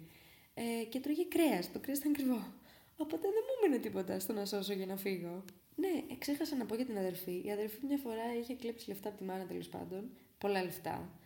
Ε, 0.54 0.84
και 0.84 0.98
έτρωγε 0.98 1.24
κρέας. 1.24 1.72
Το 1.72 1.78
κρέας 1.78 1.98
ήταν 1.98 2.12
κρυβό. 2.12 2.52
Οπότε 2.96 3.28
δεν 3.28 3.42
μου 3.46 3.64
έμεινε 3.64 3.82
τίποτα 3.82 4.18
στο 4.18 4.32
να 4.32 4.44
σώσω 4.44 4.72
για 4.72 4.86
να 4.86 4.96
φύγω. 4.96 5.44
Ναι, 5.76 6.16
ξέχασα 6.18 6.56
να 6.56 6.64
πω 6.66 6.74
για 6.74 6.84
την 6.84 6.98
αδερφή. 6.98 7.42
Η 7.44 7.50
αδερφή 7.52 7.86
μια 7.86 7.96
φορά 7.96 8.36
είχε 8.40 8.54
κλέψει 8.54 8.88
λεφτά 8.88 9.08
από 9.08 9.18
τη 9.18 9.24
μάνα 9.24 9.46
τέλος 9.46 9.68
πάντων. 9.68 10.10
Πολλά 10.38 10.62
λεφτά. 10.62 11.20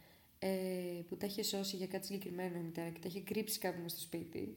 Ε, 0.47 1.03
που 1.09 1.17
τα 1.17 1.27
είχε 1.27 1.43
σώσει 1.43 1.77
για 1.77 1.87
κάτι 1.87 2.07
συγκεκριμένο 2.07 2.59
η 2.59 2.61
μητέρα 2.61 2.89
και 2.89 2.99
τα 3.01 3.09
είχε 3.09 3.21
κρύψει 3.21 3.59
κάπου 3.59 3.89
στο 3.89 4.01
σπίτι. 4.01 4.57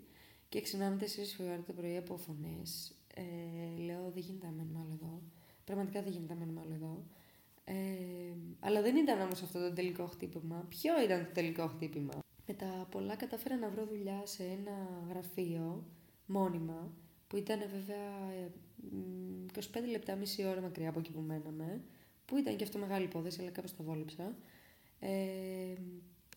Και 0.49 0.61
ξυπνάμε 0.61 0.97
4 0.99 1.05
ώρα 1.43 1.63
το 1.67 1.73
πρωί 1.73 1.97
από 1.97 2.17
φωνές. 2.17 2.95
Ε, 3.15 3.81
λέω, 3.81 4.11
δεν 4.13 4.23
γίνεται 4.23 4.45
να 4.45 4.51
μένουμε 4.51 4.79
άλλο 4.79 4.99
εδώ. 5.01 5.21
Πραγματικά 5.63 6.01
δεν 6.01 6.11
γίνεται 6.11 6.33
να 6.33 6.39
μένουμε 6.39 6.61
άλλο 6.65 6.73
εδώ. 6.73 7.03
Ε, 7.63 7.73
αλλά 8.59 8.81
δεν 8.81 8.95
ήταν 8.95 9.21
όμως 9.21 9.41
αυτό 9.41 9.59
το 9.59 9.73
τελικό 9.73 10.05
χτύπημα. 10.05 10.65
Ποιο 10.69 11.03
ήταν 11.03 11.25
το 11.25 11.31
τελικό 11.31 11.67
χτύπημα; 11.67 12.19
Με 12.47 12.53
τα 12.53 12.87
πολλά 12.91 13.15
κατάφερα 13.15 13.55
να 13.55 13.69
βρω 13.69 13.85
δουλειά 13.85 14.21
σε 14.25 14.43
ένα 14.43 15.05
γραφείο 15.09 15.83
μόνιμα 16.25 16.93
που 17.27 17.37
ήταν 17.37 17.59
βέβαια 17.59 18.31
25 19.53 19.59
ε, 19.73 19.85
λεπτά, 19.85 20.15
μισή 20.15 20.45
ώρα 20.45 20.61
μακριά 20.61 20.89
από 20.89 20.99
εκεί 20.99 21.11
που 21.11 21.21
μέναμε, 21.21 21.81
που 22.25 22.37
ήταν 22.37 22.55
και 22.55 22.63
αυτό 22.63 22.77
μεγάλη 22.77 23.05
υπόθεση, 23.05 23.41
αλλά 23.41 23.49
κάπως 23.49 23.75
το 23.75 23.83
βόλεψα. 23.83 24.35
Ε, 24.99 25.73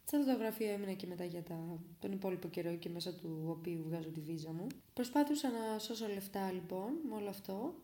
σε 0.05 0.16
αυτό 0.16 0.33
το 0.33 0.38
γραφείο 0.38 0.70
έμεινα 0.70 0.92
και 0.92 1.07
μετά 1.07 1.25
για 1.25 1.42
τα, 1.42 1.81
τον 1.99 2.12
υπόλοιπο 2.12 2.49
καιρό 2.49 2.75
και 2.75 2.88
μέσα 2.88 3.14
του 3.14 3.44
οποίου 3.49 3.83
βγάζω 3.87 4.09
τη 4.09 4.20
βίζα 4.20 4.53
μου. 4.53 4.66
Προσπάθησα 4.92 5.51
να 5.51 5.79
σώσω 5.79 6.07
λεφτά 6.07 6.53
λοιπόν 6.53 6.92
με 7.09 7.14
όλο 7.14 7.29
αυτό 7.29 7.75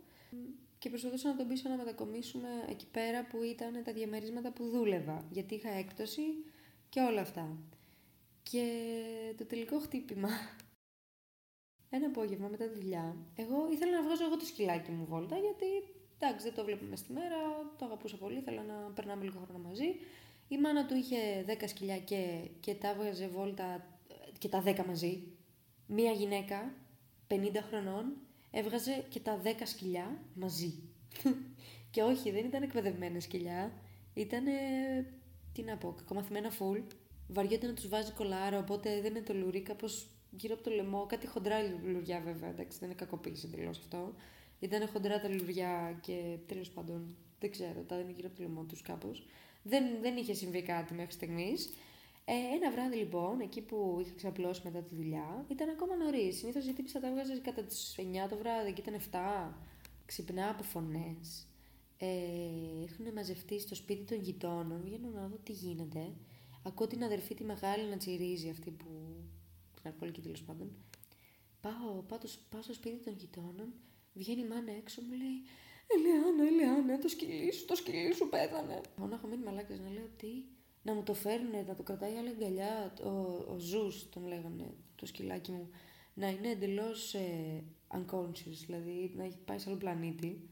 και 0.79 0.89
προσπαθούσα 0.89 1.29
να 1.29 1.37
τον 1.37 1.49
πείσω 1.49 1.69
να 1.69 1.77
μετακομίσουμε 1.77 2.49
εκεί 2.69 2.87
πέρα 2.87 3.27
που 3.27 3.43
ήταν 3.43 3.83
τα 3.85 3.93
διαμερίσματα 3.93 4.53
που 4.53 4.69
δούλευα, 4.69 5.25
γιατί 5.31 5.55
είχα 5.55 5.71
έκπτωση 5.71 6.23
και 6.89 7.01
όλα 7.01 7.21
αυτά. 7.21 7.57
Και 8.43 8.65
το 9.37 9.45
τελικό 9.45 9.79
χτύπημα. 9.79 10.29
Ένα 11.91 12.07
απόγευμα 12.07 12.49
μετά 12.49 12.69
τη 12.69 12.81
δουλειά, 12.81 13.17
εγώ 13.37 13.69
ήθελα 13.73 13.93
να 13.93 14.03
βγάζω 14.03 14.25
εγώ 14.25 14.37
το 14.37 14.45
σκυλάκι 14.45 14.91
μου 14.91 15.05
βόλτα, 15.05 15.37
γιατί 15.39 15.67
εντάξει 16.19 16.45
δεν 16.47 16.55
το 16.55 16.65
βλέπουμε 16.65 16.97
στη 16.97 17.12
μέρα, 17.12 17.37
το 17.79 17.85
αγαπούσα 17.85 18.17
πολύ, 18.17 18.39
ήθελα 18.39 18.62
να 18.62 18.75
περνάμε 18.95 19.25
λίγο 19.25 19.39
χρόνο 19.45 19.69
μαζί. 19.69 19.95
Η 20.49 20.59
μάνα 20.59 20.87
του 20.87 20.95
είχε 20.95 21.45
10 21.47 21.65
σκυλιά 21.67 21.99
και, 21.99 22.49
και 22.61 22.75
τα 22.75 22.89
έβγαζε 22.89 23.29
βόλτα 23.29 23.87
και 24.39 24.49
τα 24.49 24.63
10 24.67 24.85
μαζί. 24.87 25.23
Μία 25.87 26.11
γυναίκα 26.11 26.75
50 27.29 27.35
χρονών 27.69 28.17
έβγαζε 28.51 29.05
και 29.09 29.21
τα 29.21 29.41
10 29.45 29.49
σκυλιά 29.65 30.23
μαζί. 30.35 30.75
και 31.91 32.03
όχι, 32.03 32.31
δεν 32.31 32.45
ήταν 32.45 32.63
εκπαιδευμένα 32.63 33.21
σκυλιά. 33.21 33.73
Ήταν, 34.15 34.45
τι 35.53 35.63
να 35.63 35.77
πω, 35.77 35.93
κακομαθημένα 35.93 36.51
φουλ. 36.51 36.79
Βαριόταν 37.29 37.69
να 37.69 37.75
τους 37.75 37.89
βάζει 37.89 38.13
κολάρα, 38.13 38.59
οπότε 38.59 39.01
δεν 39.01 39.11
είναι 39.11 39.25
το 39.25 39.35
λουρί, 39.35 39.61
κάπως 39.61 40.09
γύρω 40.31 40.55
από 40.55 40.63
το 40.63 40.71
λαιμό. 40.71 41.07
Κάτι 41.07 41.27
χοντρά 41.27 41.57
λουριά 41.63 42.21
βέβαια, 42.21 42.51
εντάξει, 42.51 42.79
δεν 42.79 42.89
είναι 42.89 42.99
κακοποίηση 42.99 43.51
εντελώς 43.53 43.79
αυτό. 43.79 44.15
Ήταν 44.59 44.89
χοντρά 44.89 45.21
τα 45.21 45.29
λουριά 45.29 45.99
και 46.01 46.39
τέλος 46.47 46.71
πάντων 46.71 47.17
δεν 47.41 47.51
ξέρω, 47.51 47.83
τα 47.87 47.99
είναι 47.99 48.13
γύρω 48.13 48.29
από 48.29 48.37
το 48.37 48.43
λαιμό 48.43 48.65
τους 48.65 48.83
κάπως. 48.83 49.27
Δεν, 49.68 49.85
δεν 50.00 50.16
είχε 50.16 50.35
συμβεί 50.35 50.62
κάτι 50.62 50.94
μέχρι 50.94 51.12
στιγμής. 51.12 51.70
Ε, 52.24 52.33
ένα 52.55 52.70
βράδυ 52.70 52.96
λοιπόν, 52.96 53.40
εκεί 53.40 53.61
που 53.61 53.98
είχα 54.00 54.12
ξαπλώσει 54.16 54.61
μετά 54.64 54.83
τη 54.83 54.94
δουλειά, 54.94 55.44
ήταν 55.48 55.68
ακόμα 55.68 55.96
νωρίς. 55.96 56.37
Συνήθως 56.37 56.62
γιατί 56.62 56.76
τύπησα 56.76 57.00
τα 57.00 57.07
έβγαζες 57.07 57.40
κατά 57.40 57.62
τις 57.62 57.94
9 57.98 58.29
το 58.29 58.37
βράδυ 58.37 58.72
και 58.72 58.81
ήταν 58.81 58.94
7. 58.94 59.55
Ξυπνά 60.07 60.50
από 60.50 60.62
φωνές. 60.62 61.46
Ε, 61.98 62.07
έχουν 62.88 63.12
μαζευτεί 63.14 63.61
στο 63.61 63.74
σπίτι 63.74 64.05
των 64.05 64.22
γειτόνων. 64.22 64.81
Βγαίνω 64.85 65.09
να 65.09 65.26
δω 65.26 65.37
τι 65.42 65.52
γίνεται. 65.52 66.12
Ακούω 66.62 66.87
την 66.87 67.05
αδερφή 67.05 67.35
τη 67.35 67.44
μεγάλη 67.44 67.88
να 67.90 67.96
τσιρίζει 67.96 68.48
αυτή 68.48 68.70
που. 68.70 68.87
την 69.74 69.90
αλκοολική 69.90 70.20
τέλος 70.20 70.42
πάντων. 70.42 70.70
Πάω, 71.61 72.02
πάω, 72.09 72.18
πάω 72.50 72.62
στο 72.62 72.72
σπίτι 72.72 73.05
των 73.05 73.12
γειτόνων. 73.12 73.72
Βγαίνει 74.12 74.40
η 74.40 74.46
μάνα 74.46 74.72
έξω, 74.72 75.02
μου 75.02 75.16
λέει 75.16 75.42
Ελιάνα, 75.87 76.46
Ελιάνα, 76.46 76.99
το 76.99 77.09
σκυλί 77.09 77.53
σου, 77.53 77.64
το 77.64 77.75
σκυλί 77.75 78.14
σου 78.14 78.29
πέθανε. 78.29 78.81
Μόνο 78.96 79.14
έχω 79.14 79.27
μείνει 79.27 79.44
μαλάκες 79.44 79.81
να 79.81 79.90
λέω 79.90 80.09
τι, 80.16 80.44
να 80.83 80.94
μου 80.94 81.03
το 81.03 81.14
φέρνουν, 81.14 81.64
να 81.66 81.75
το 81.75 81.83
κρατάει 81.83 82.16
άλλη 82.16 82.29
αγκαλιά, 82.29 82.92
ο, 83.05 83.11
ο 83.53 83.59
Ζούς 83.59 84.09
τον 84.09 84.27
λέγανε, 84.27 84.75
το 84.94 85.07
σκυλάκι 85.07 85.51
μου, 85.51 85.70
να 86.14 86.29
είναι 86.29 86.49
εντελώς 86.49 87.14
ε, 87.14 87.64
unconscious, 87.88 88.59
δηλαδή 88.66 89.12
να 89.16 89.25
έχει 89.25 89.38
πάει 89.44 89.59
σε 89.59 89.68
άλλο 89.68 89.79
πλανήτη. 89.79 90.49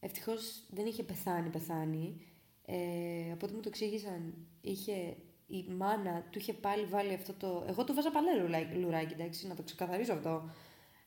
Ευτυχώς 0.00 0.64
δεν 0.70 0.86
είχε 0.86 1.02
πεθάνει, 1.02 1.48
πεθάνει. 1.48 2.26
Ε, 2.64 3.32
από 3.32 3.46
ό,τι 3.46 3.54
μου 3.54 3.60
το 3.60 3.68
εξήγησαν, 3.68 4.34
είχε, 4.60 5.16
η 5.46 5.64
μάνα 5.68 6.28
του 6.30 6.38
είχε 6.38 6.52
πάλι 6.52 6.84
βάλει 6.84 7.12
αυτό 7.14 7.32
το... 7.32 7.64
Εγώ 7.68 7.84
του 7.84 7.94
βάζα 7.94 8.10
παλέ 8.10 8.30
λουράκι, 8.74 9.12
εντάξει, 9.12 9.46
να 9.46 9.54
το 9.54 9.62
ξεκαθαρίσω 9.62 10.12
αυτό. 10.12 10.50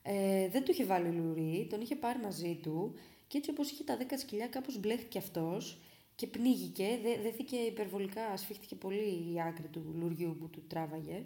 Ε, 0.02 0.48
δεν 0.48 0.64
του 0.64 0.70
είχε 0.70 0.84
βάλει 0.84 1.08
λουρί, 1.08 1.66
τον 1.70 1.80
είχε 1.80 1.96
πάρει 1.96 2.18
μαζί 2.18 2.58
του 2.62 2.94
και 3.26 3.38
έτσι 3.38 3.50
όπως 3.50 3.70
είχε 3.70 3.84
τα 3.84 3.98
10 4.00 4.02
σκυλιά 4.16 4.46
κάπως 4.46 4.78
μπλέχτηκε 4.78 5.18
αυτός 5.18 5.80
και 6.14 6.26
πνίγηκε, 6.26 6.98
δε, 7.02 7.22
δέθηκε 7.22 7.56
υπερβολικά, 7.56 8.36
σφίχτηκε 8.36 8.74
πολύ 8.74 9.32
η 9.34 9.40
άκρη 9.40 9.68
του 9.68 9.94
λουριού 9.98 10.36
που 10.40 10.48
του 10.48 10.62
τράβαγε. 10.66 11.24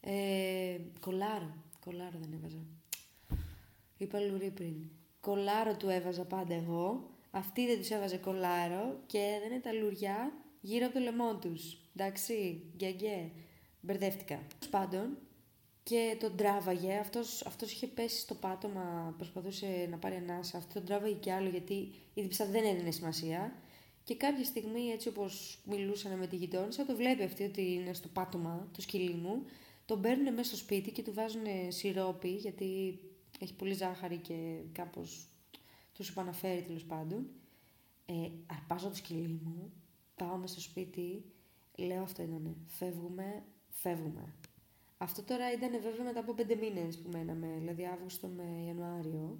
Ε, 0.00 0.78
κολάρο, 1.00 1.54
κολάρο 1.84 2.18
δεν 2.20 2.32
έβαζα. 2.32 2.66
Είπα 3.98 4.18
λουρί 4.20 4.50
πριν. 4.50 4.74
Κολάρο 5.20 5.76
του 5.76 5.88
έβαζα 5.88 6.24
πάντα 6.24 6.54
εγώ, 6.54 7.10
αυτή 7.30 7.66
δεν 7.66 7.78
τους 7.78 7.90
έβαζε 7.90 8.16
κολάρο 8.16 9.00
και 9.06 9.38
δεν 9.42 9.52
είναι 9.52 9.60
τα 9.60 9.72
λουριά 9.72 10.32
γύρω 10.60 10.86
από 10.86 10.94
το 10.94 11.00
λαιμό 11.00 11.36
τους. 11.36 11.76
Εντάξει, 11.96 12.62
γκέ 12.76 13.30
Μπερδεύτηκα. 13.80 14.42
Πάντων, 14.70 15.18
και 15.82 16.16
τον 16.20 16.36
τράβαγε. 16.36 16.98
Αυτός, 16.98 17.46
αυτός 17.46 17.72
είχε 17.72 17.86
πέσει 17.86 18.18
στο 18.18 18.34
πάτωμα, 18.34 19.14
προσπαθούσε 19.16 19.86
να 19.90 19.96
πάρει 19.98 20.16
ανάσα. 20.16 20.58
Αυτό 20.58 20.74
τον 20.74 20.84
τράβαγε 20.84 21.14
κι 21.14 21.30
άλλο 21.30 21.48
γιατί 21.48 21.74
η 22.14 22.22
διψά 22.22 22.46
δεν 22.46 22.64
έδινε 22.64 22.90
σημασία. 22.90 23.52
Και 24.04 24.16
κάποια 24.16 24.44
στιγμή, 24.44 24.88
έτσι 24.88 25.08
όπως 25.08 25.58
μιλούσαν 25.64 26.18
με 26.18 26.26
τη 26.26 26.36
γειτόνισσα, 26.36 26.86
το 26.86 26.96
βλέπει 26.96 27.22
αυτή 27.22 27.44
ότι 27.44 27.72
είναι 27.72 27.92
στο 27.92 28.08
πάτωμα, 28.08 28.68
το 28.72 28.80
σκυλί 28.80 29.14
μου. 29.14 29.44
Τον 29.84 30.00
παίρνουν 30.00 30.34
μέσα 30.34 30.48
στο 30.48 30.56
σπίτι 30.56 30.90
και 30.90 31.02
του 31.02 31.12
βάζουν 31.12 31.44
σιρόπι, 31.68 32.28
γιατί 32.28 32.98
έχει 33.40 33.54
πολύ 33.54 33.74
ζάχαρη 33.74 34.16
και 34.16 34.60
κάπως 34.72 35.28
τους 35.92 36.08
επαναφέρει 36.08 36.62
τέλος 36.62 36.84
πάντων. 36.84 37.26
Ε, 38.06 38.30
αρπάζω 38.46 38.88
το 38.88 38.94
σκυλί 38.94 39.40
μου, 39.44 39.72
πάω 40.16 40.36
μέσα 40.36 40.52
στο 40.52 40.60
σπίτι, 40.60 41.24
λέω 41.76 42.02
αυτό 42.02 42.22
ήταν. 42.22 42.56
Φεύγουμε, 42.66 43.42
φεύγουμε. 43.70 44.34
Αυτό 45.02 45.22
τώρα 45.22 45.52
ήταν 45.52 45.70
βέβαια 45.70 46.04
μετά 46.04 46.20
από 46.20 46.32
πέντε 46.32 46.54
μήνες 46.54 46.98
που 46.98 47.10
μέναμε, 47.12 47.46
δηλαδή 47.58 47.86
Αύγουστο 47.86 48.26
με 48.26 48.64
Ιανουάριο, 48.66 49.38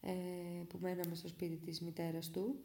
ε, 0.00 0.10
που 0.68 0.78
μέναμε 0.80 1.14
στο 1.14 1.28
σπίτι 1.28 1.56
της 1.56 1.80
μητέρας 1.80 2.30
του. 2.30 2.60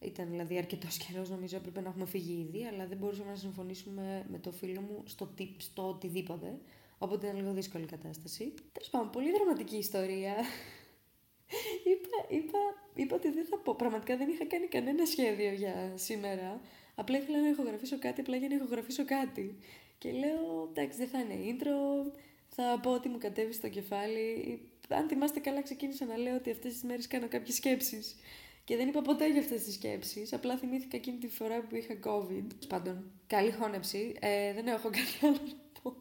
Ήταν 0.00 0.30
δηλαδή 0.30 0.58
αρκετός 0.58 0.96
καιρός, 0.96 1.30
νομίζω 1.30 1.56
έπρεπε 1.56 1.80
να 1.80 1.88
έχουμε 1.88 2.06
φύγει 2.06 2.46
ήδη, 2.48 2.64
αλλά 2.64 2.86
δεν 2.86 2.98
μπορούσαμε 2.98 3.30
να 3.30 3.36
συμφωνήσουμε 3.36 4.26
με 4.30 4.38
το 4.38 4.52
φίλο 4.52 4.80
μου 4.80 5.02
στο, 5.06 5.34
στο 5.56 5.88
οτιδήποτε. 5.88 6.58
Οπότε 6.98 7.26
ήταν 7.26 7.38
λίγο 7.38 7.52
δύσκολη 7.52 7.84
η 7.84 7.86
κατάσταση. 7.86 8.54
Τέλος 8.72 8.88
πάντων, 8.90 9.10
πολύ 9.10 9.32
δραματική 9.32 9.76
ιστορία. 9.76 10.34
είπα, 11.92 12.36
είπα, 12.36 12.58
είπα 12.94 13.16
ότι 13.16 13.30
δεν 13.30 13.44
θα 13.44 13.58
πω. 13.58 13.74
Πραγματικά 13.74 14.16
δεν 14.16 14.28
είχα 14.28 14.46
κάνει 14.46 14.66
κανένα 14.66 15.06
σχέδιο 15.06 15.52
για 15.52 15.92
σήμερα. 15.94 16.60
Απλά 16.94 17.18
ήθελα 17.18 17.40
να 17.40 17.48
ηχογραφήσω 17.48 17.98
κάτι, 17.98 18.20
απλά 18.20 18.36
για 18.36 18.48
να 18.48 18.54
ηχογραφήσω 18.54 19.04
κάτι. 19.04 19.58
Και 20.00 20.12
λέω, 20.12 20.68
εντάξει, 20.70 20.98
δεν 20.98 21.08
θα 21.08 21.18
είναι 21.20 21.34
intro, 21.50 22.10
θα 22.48 22.80
πω 22.82 22.90
ότι 22.90 23.08
μου 23.08 23.18
κατέβει 23.18 23.52
στο 23.52 23.68
κεφάλι. 23.68 24.60
Αν 24.88 25.08
θυμάστε 25.08 25.40
καλά, 25.40 25.62
ξεκίνησα 25.62 26.04
να 26.04 26.16
λέω 26.16 26.34
ότι 26.34 26.50
αυτές 26.50 26.72
τις 26.72 26.82
μέρες 26.82 27.06
κάνω 27.06 27.28
κάποιες 27.28 27.56
σκέψεις. 27.56 28.16
Και 28.64 28.76
δεν 28.76 28.88
είπα 28.88 29.02
ποτέ 29.02 29.30
για 29.30 29.40
αυτές 29.40 29.64
τις 29.64 29.74
σκέψεις. 29.74 30.32
Απλά 30.32 30.56
θυμήθηκα 30.56 30.96
εκείνη 30.96 31.18
τη 31.18 31.28
φορά 31.28 31.60
που 31.60 31.76
είχα 31.76 31.94
COVID. 32.04 32.46
Πάντων, 32.68 33.10
καλή 33.26 33.52
χώνεψη. 33.52 34.16
Ε, 34.20 34.52
δεν 34.52 34.66
έχω 34.66 34.90
κάτι 34.98 35.26
άλλο 35.26 35.38
να 35.46 35.80
πω. 35.82 35.96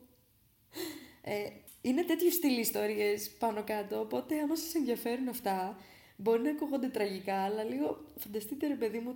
Ε, 1.21 1.49
είναι 1.81 2.03
τέτοιου 2.03 2.31
στυλ 2.31 2.57
ιστορίε 2.57 3.15
πάνω 3.39 3.63
κάτω. 3.63 3.99
Οπότε, 3.99 4.39
άμα 4.39 4.55
σας 4.55 4.75
ενδιαφέρουν 4.75 5.27
αυτά, 5.27 5.77
μπορεί 6.15 6.41
να 6.41 6.49
ακούγονται 6.49 6.87
τραγικά, 6.87 7.35
αλλά 7.35 7.63
λίγο 7.63 8.05
φανταστείτε, 8.17 8.67
ρε 8.67 8.75
παιδί 8.75 8.99
μου, 8.99 9.15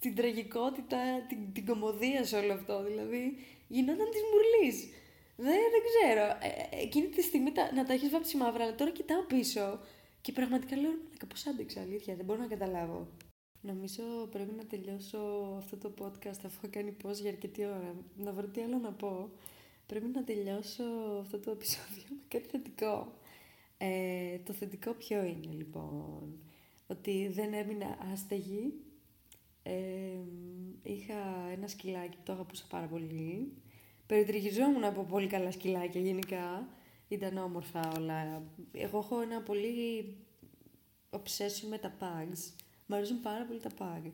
την 0.00 0.14
τραγικότητα, 0.14 0.98
την, 1.28 1.38
την 1.52 1.66
κομμωδία 1.66 2.24
σε 2.24 2.36
όλο 2.36 2.52
αυτό. 2.52 2.82
Δηλαδή, 2.84 3.36
γινόταν 3.74 4.08
της 4.10 4.22
μουρλής. 4.30 4.78
Δεν, 5.36 5.60
δεν 5.74 5.82
ξέρω. 5.88 6.24
Ε, 6.24 6.76
ε, 6.76 6.82
εκείνη 6.82 7.06
τη 7.06 7.22
στιγμή 7.22 7.52
τα, 7.52 7.72
να 7.74 7.84
τα 7.84 7.92
έχεις 7.92 8.10
βάψει 8.10 8.36
μαύρα, 8.36 8.64
αλλά 8.64 8.74
τώρα 8.74 8.90
κοιτάω 8.90 9.22
πίσω 9.22 9.80
και 10.20 10.32
πραγματικά 10.32 10.76
λέω, 10.76 10.94
πώς 11.28 11.46
άντεξα, 11.46 11.80
αλήθεια, 11.80 12.14
δεν 12.16 12.24
μπορώ 12.24 12.40
να 12.40 12.46
καταλάβω. 12.46 13.08
Νομίζω 13.60 14.02
πρέπει 14.30 14.54
να 14.56 14.66
τελειώσω 14.66 15.18
αυτό 15.58 15.76
το 15.76 15.94
podcast 16.00 16.40
αφού 16.46 16.58
έχω 16.62 16.68
κάνει 16.70 16.90
πώ 16.90 17.10
για 17.10 17.30
αρκετή 17.30 17.64
ώρα. 17.64 17.94
Να 18.16 18.32
βρω 18.32 18.46
τι 18.46 18.60
άλλο 18.60 18.78
να 18.78 18.92
πω. 18.92 19.30
Πρέπει 19.86 20.06
να 20.14 20.24
τελειώσω 20.24 20.84
αυτό 21.20 21.38
το 21.38 21.50
επεισόδιο 21.50 22.04
με 22.08 22.22
κάτι 22.28 22.48
θετικό. 22.48 23.12
Ε, 23.78 24.38
το 24.38 24.52
θετικό 24.52 24.92
ποιο 24.92 25.24
είναι 25.24 25.52
λοιπόν; 25.52 26.40
Ότι 26.86 27.28
δεν 27.32 27.52
έμεινα 27.52 27.98
άστεγη. 28.12 28.74
Ε, 29.62 29.72
είχα 30.82 31.48
ένα 31.52 31.66
σκυλάκι 31.66 32.16
που 32.16 32.22
το 32.24 32.32
αγαπούσα 32.32 32.64
πάρα 32.68 32.86
πολύ. 32.86 33.52
Περιτριγιζόμουν 34.06 34.84
από 34.84 35.02
πολύ 35.02 35.26
καλά 35.26 35.50
σκυλάκια 35.50 36.00
γενικά. 36.00 36.68
Ήταν 37.08 37.36
όμορφα 37.36 37.92
όλα. 37.98 38.42
Εγώ 38.72 38.98
έχω 38.98 39.20
ένα 39.20 39.40
πολύ 39.40 40.16
obsession 41.10 41.66
με 41.70 41.78
τα 41.78 41.96
pugs. 42.00 42.52
Μ' 42.86 42.94
αρέσουν 42.94 43.20
πάρα 43.20 43.44
πολύ 43.44 43.60
τα 43.60 43.70
pug. 43.78 44.10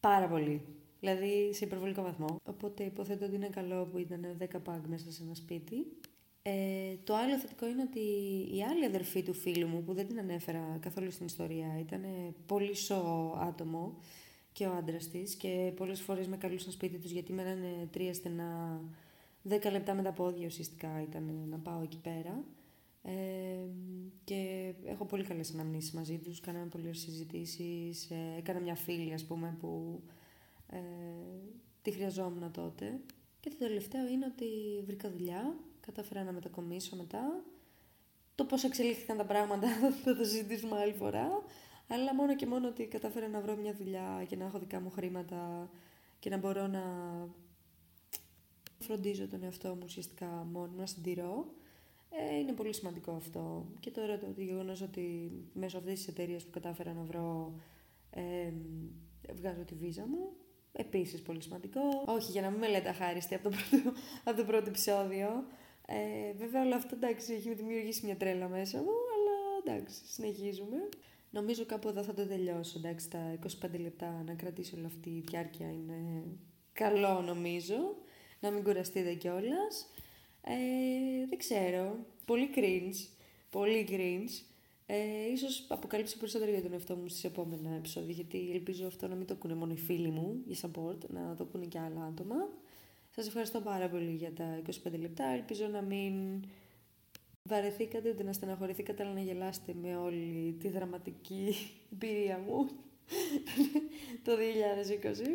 Πάρα 0.00 0.28
πολύ. 0.28 0.62
Δηλαδή 1.00 1.50
σε 1.52 1.64
υπερβολικό 1.64 2.02
βαθμό. 2.02 2.36
Οπότε 2.44 2.84
υποθέτω 2.84 3.24
ότι 3.24 3.34
είναι 3.34 3.48
καλό 3.48 3.84
που 3.84 3.98
ήταν 3.98 4.36
10 4.38 4.44
pug 4.44 4.80
μέσα 4.86 5.12
σε 5.12 5.22
ένα 5.22 5.34
σπίτι. 5.34 5.86
Ε, 6.42 6.96
το 7.04 7.14
άλλο 7.14 7.38
θετικό 7.38 7.66
είναι 7.66 7.82
ότι 7.82 8.00
η 8.56 8.62
άλλη 8.62 8.84
αδερφή 8.84 9.22
του 9.22 9.34
φίλου 9.34 9.66
μου, 9.66 9.82
που 9.82 9.92
δεν 9.94 10.06
την 10.06 10.18
ανέφερα 10.18 10.78
καθόλου 10.80 11.10
στην 11.10 11.26
ιστορία, 11.26 11.78
ήταν 11.80 12.04
πολύ 12.46 12.74
σο 12.74 13.34
άτομο 13.38 13.96
και 14.58 14.66
ο 14.66 14.72
άντρας 14.72 15.08
της 15.08 15.34
και 15.34 15.72
πολλές 15.76 16.00
φορές 16.00 16.26
με 16.26 16.36
καλούσαν 16.36 16.72
σπίτι 16.72 16.98
τους 16.98 17.10
γιατί 17.10 17.32
μένανε 17.32 17.88
τρία 17.90 18.14
στενά 18.14 18.80
10 19.48 19.70
λεπτά 19.70 19.94
με 19.94 20.02
τα 20.02 20.12
πόδια 20.12 20.46
ουσιαστικά 20.46 21.02
ήταν 21.02 21.46
να 21.48 21.56
πάω 21.56 21.82
εκεί 21.82 21.98
πέρα. 21.98 22.44
Ε, 23.02 23.12
και 24.24 24.72
έχω 24.84 25.04
πολύ 25.04 25.24
καλές 25.24 25.52
αναμνήσεις 25.52 25.92
μαζί 25.92 26.18
τους, 26.18 26.40
κάναμε 26.40 26.66
πολλές 26.66 26.98
συζητήσεις, 26.98 28.10
ε, 28.10 28.34
έκανα 28.38 28.60
μια 28.60 28.74
φίλη 28.74 29.12
ας 29.12 29.24
πούμε 29.24 29.56
που 29.60 30.00
ε, 30.70 30.78
τη 31.82 31.90
χρειαζόμουν 31.90 32.52
τότε. 32.52 33.00
Και 33.40 33.50
το 33.50 33.56
τελευταίο 33.58 34.06
είναι 34.08 34.26
ότι 34.26 34.46
βρήκα 34.86 35.10
δουλειά, 35.10 35.54
κατάφερα 35.80 36.22
να 36.22 36.32
μετακομίσω 36.32 36.96
μετά. 36.96 37.44
Το 38.34 38.44
πώς 38.44 38.64
εξελίχθηκαν 38.64 39.16
τα 39.16 39.24
πράγματα 39.24 39.68
θα 40.04 40.16
το 40.16 40.24
συζητήσουμε 40.24 40.80
άλλη 40.80 40.92
φορά, 40.92 41.42
αλλά 41.88 42.14
μόνο 42.14 42.36
και 42.36 42.46
μόνο 42.46 42.68
ότι 42.68 42.86
κατάφερα 42.86 43.28
να 43.28 43.40
βρω 43.40 43.56
μια 43.56 43.74
δουλειά 43.74 44.24
και 44.28 44.36
να 44.36 44.44
έχω 44.44 44.58
δικά 44.58 44.80
μου 44.80 44.90
χρήματα 44.90 45.70
και 46.18 46.30
να 46.30 46.36
μπορώ 46.36 46.66
να 46.66 46.82
φροντίζω 48.78 49.28
τον 49.28 49.42
εαυτό 49.42 49.68
μου 49.68 49.82
ουσιαστικά 49.84 50.26
μόνο, 50.26 50.72
να 50.76 50.86
συντηρώ. 50.86 51.52
Ε, 52.10 52.38
είναι 52.38 52.52
πολύ 52.52 52.74
σημαντικό 52.74 53.12
αυτό. 53.12 53.66
Και 53.80 53.90
τώρα 53.90 54.18
το 54.18 54.26
γεγονός 54.36 54.80
ότι 54.80 55.30
μέσω 55.52 55.78
αυτής 55.78 55.94
της 55.94 56.08
εταιρείας 56.08 56.44
που 56.44 56.50
κατάφερα 56.50 56.92
να 56.92 57.02
βρω 57.02 57.54
ε, 58.10 58.52
βγάζω 59.34 59.64
τη 59.64 59.74
βίζα 59.74 60.06
μου. 60.06 60.32
Επίσης 60.72 61.22
πολύ 61.22 61.42
σημαντικό. 61.42 61.80
Όχι, 62.06 62.30
για 62.30 62.42
να 62.42 62.50
μην 62.50 62.58
με 62.58 62.68
λέτε 62.68 62.88
αχάριστη 62.88 63.34
από 63.34 63.50
το 63.50 63.56
πρώτο, 63.56 63.92
από 64.24 64.36
το 64.36 64.44
πρώτο 64.44 64.68
επεισόδιο. 64.68 65.44
Ε, 65.86 66.32
βέβαια, 66.36 66.62
όλο 66.62 66.74
αυτό 66.74 66.94
εντάξει, 66.94 67.32
έχει 67.32 67.54
δημιουργήσει 67.54 68.04
μια 68.04 68.16
τρέλα 68.16 68.48
μέσα 68.48 68.78
μου, 68.78 68.90
αλλά 69.14 69.76
εντάξει, 69.76 70.00
συνεχίζουμε. 70.06 70.88
Νομίζω 71.30 71.64
κάπου 71.64 71.88
εδώ 71.88 72.02
θα 72.02 72.14
το 72.14 72.26
τελειώσω. 72.26 72.78
Εντάξει, 72.78 73.10
τα 73.10 73.38
25 73.62 73.80
λεπτά 73.80 74.22
να 74.26 74.34
κρατήσω 74.34 74.76
όλη 74.76 74.86
αυτή 74.86 75.08
η 75.08 75.24
διάρκεια 75.26 75.66
είναι 75.66 76.22
καλό 76.72 77.20
νομίζω 77.20 77.96
να 78.40 78.50
μην 78.50 78.62
κουραστείτε 78.62 79.14
κιόλας. 79.14 79.90
Ε, 80.42 81.26
δεν 81.28 81.38
ξέρω. 81.38 81.96
Πολύ 82.24 82.50
cringe. 82.54 83.08
Πολύ 83.50 83.86
cringe. 83.90 84.42
Ε, 84.86 85.32
ίσως 85.32 85.66
αποκαλύψω 85.68 86.18
περισσότερο 86.18 86.50
για 86.50 86.62
τον 86.62 86.72
εαυτό 86.72 86.94
μου 86.94 87.08
στις 87.08 87.24
επόμενα 87.24 87.74
επεισόδια, 87.76 88.14
γιατί 88.14 88.50
ελπίζω 88.52 88.86
αυτό 88.86 89.08
να 89.08 89.14
μην 89.14 89.26
το 89.26 89.34
ακούνε 89.34 89.54
μόνο 89.54 89.72
οι 89.72 89.78
φίλοι 89.78 90.08
μου 90.08 90.42
για 90.46 90.56
support, 90.60 90.98
να 91.08 91.34
το 91.36 91.44
ακούνε 91.44 91.64
και 91.64 91.78
άλλα 91.78 92.04
άτομα. 92.04 92.36
Σας 93.14 93.26
ευχαριστώ 93.26 93.60
πάρα 93.60 93.88
πολύ 93.88 94.10
για 94.10 94.32
τα 94.32 94.62
25 94.88 94.98
λεπτά. 95.00 95.24
Ελπίζω 95.24 95.66
να 95.66 95.82
μην 95.82 96.44
βαρεθήκατε, 97.48 98.10
ούτε 98.10 98.22
να 98.22 98.32
στεναχωρηθήκατε, 98.32 99.02
αλλά 99.02 99.12
να 99.12 99.20
γελάσετε 99.20 99.74
με 99.82 99.96
όλη 99.96 100.56
τη 100.60 100.68
δραματική 100.68 101.54
εμπειρία 101.92 102.38
μου 102.38 102.68
το 104.24 104.32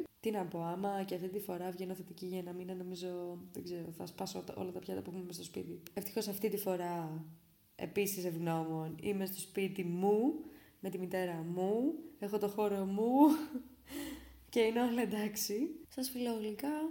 2020. 0.01 0.05
Τι 0.19 0.31
να 0.31 0.45
πω, 0.45 0.63
άμα 0.63 1.03
και 1.03 1.15
αυτή 1.15 1.27
τη 1.27 1.39
φορά 1.39 1.71
βγαίνω 1.71 1.93
θετική 1.93 2.25
για 2.25 2.37
ένα 2.37 2.53
μήνα, 2.53 2.73
νομίζω, 2.73 3.37
δεν 3.53 3.63
ξέρω, 3.63 3.91
θα 3.97 4.05
σπάσω 4.05 4.43
όλα 4.55 4.71
τα 4.71 4.79
πιάτα 4.79 5.01
που 5.01 5.11
έχουμε 5.15 5.33
στο 5.33 5.43
σπίτι. 5.43 5.81
Ευτυχώς 5.93 6.27
αυτή 6.27 6.49
τη 6.49 6.57
φορά, 6.57 7.25
επίσης 7.75 8.25
ευγνώμων, 8.25 8.95
είμαι 9.01 9.25
στο 9.25 9.39
σπίτι 9.39 9.83
μου, 9.83 10.33
με 10.79 10.89
τη 10.89 10.97
μητέρα 10.97 11.45
μου, 11.53 11.93
έχω 12.19 12.37
το 12.37 12.47
χώρο 12.47 12.85
μου 12.85 13.09
και 14.49 14.59
είναι 14.59 14.81
όλα 14.81 15.01
εντάξει. 15.01 15.69
Σας 15.87 16.09
φιλώ 16.09 16.33
γλυκά, 16.33 16.89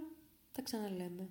τα 0.51 0.61
ξαναλέμε. 0.61 1.29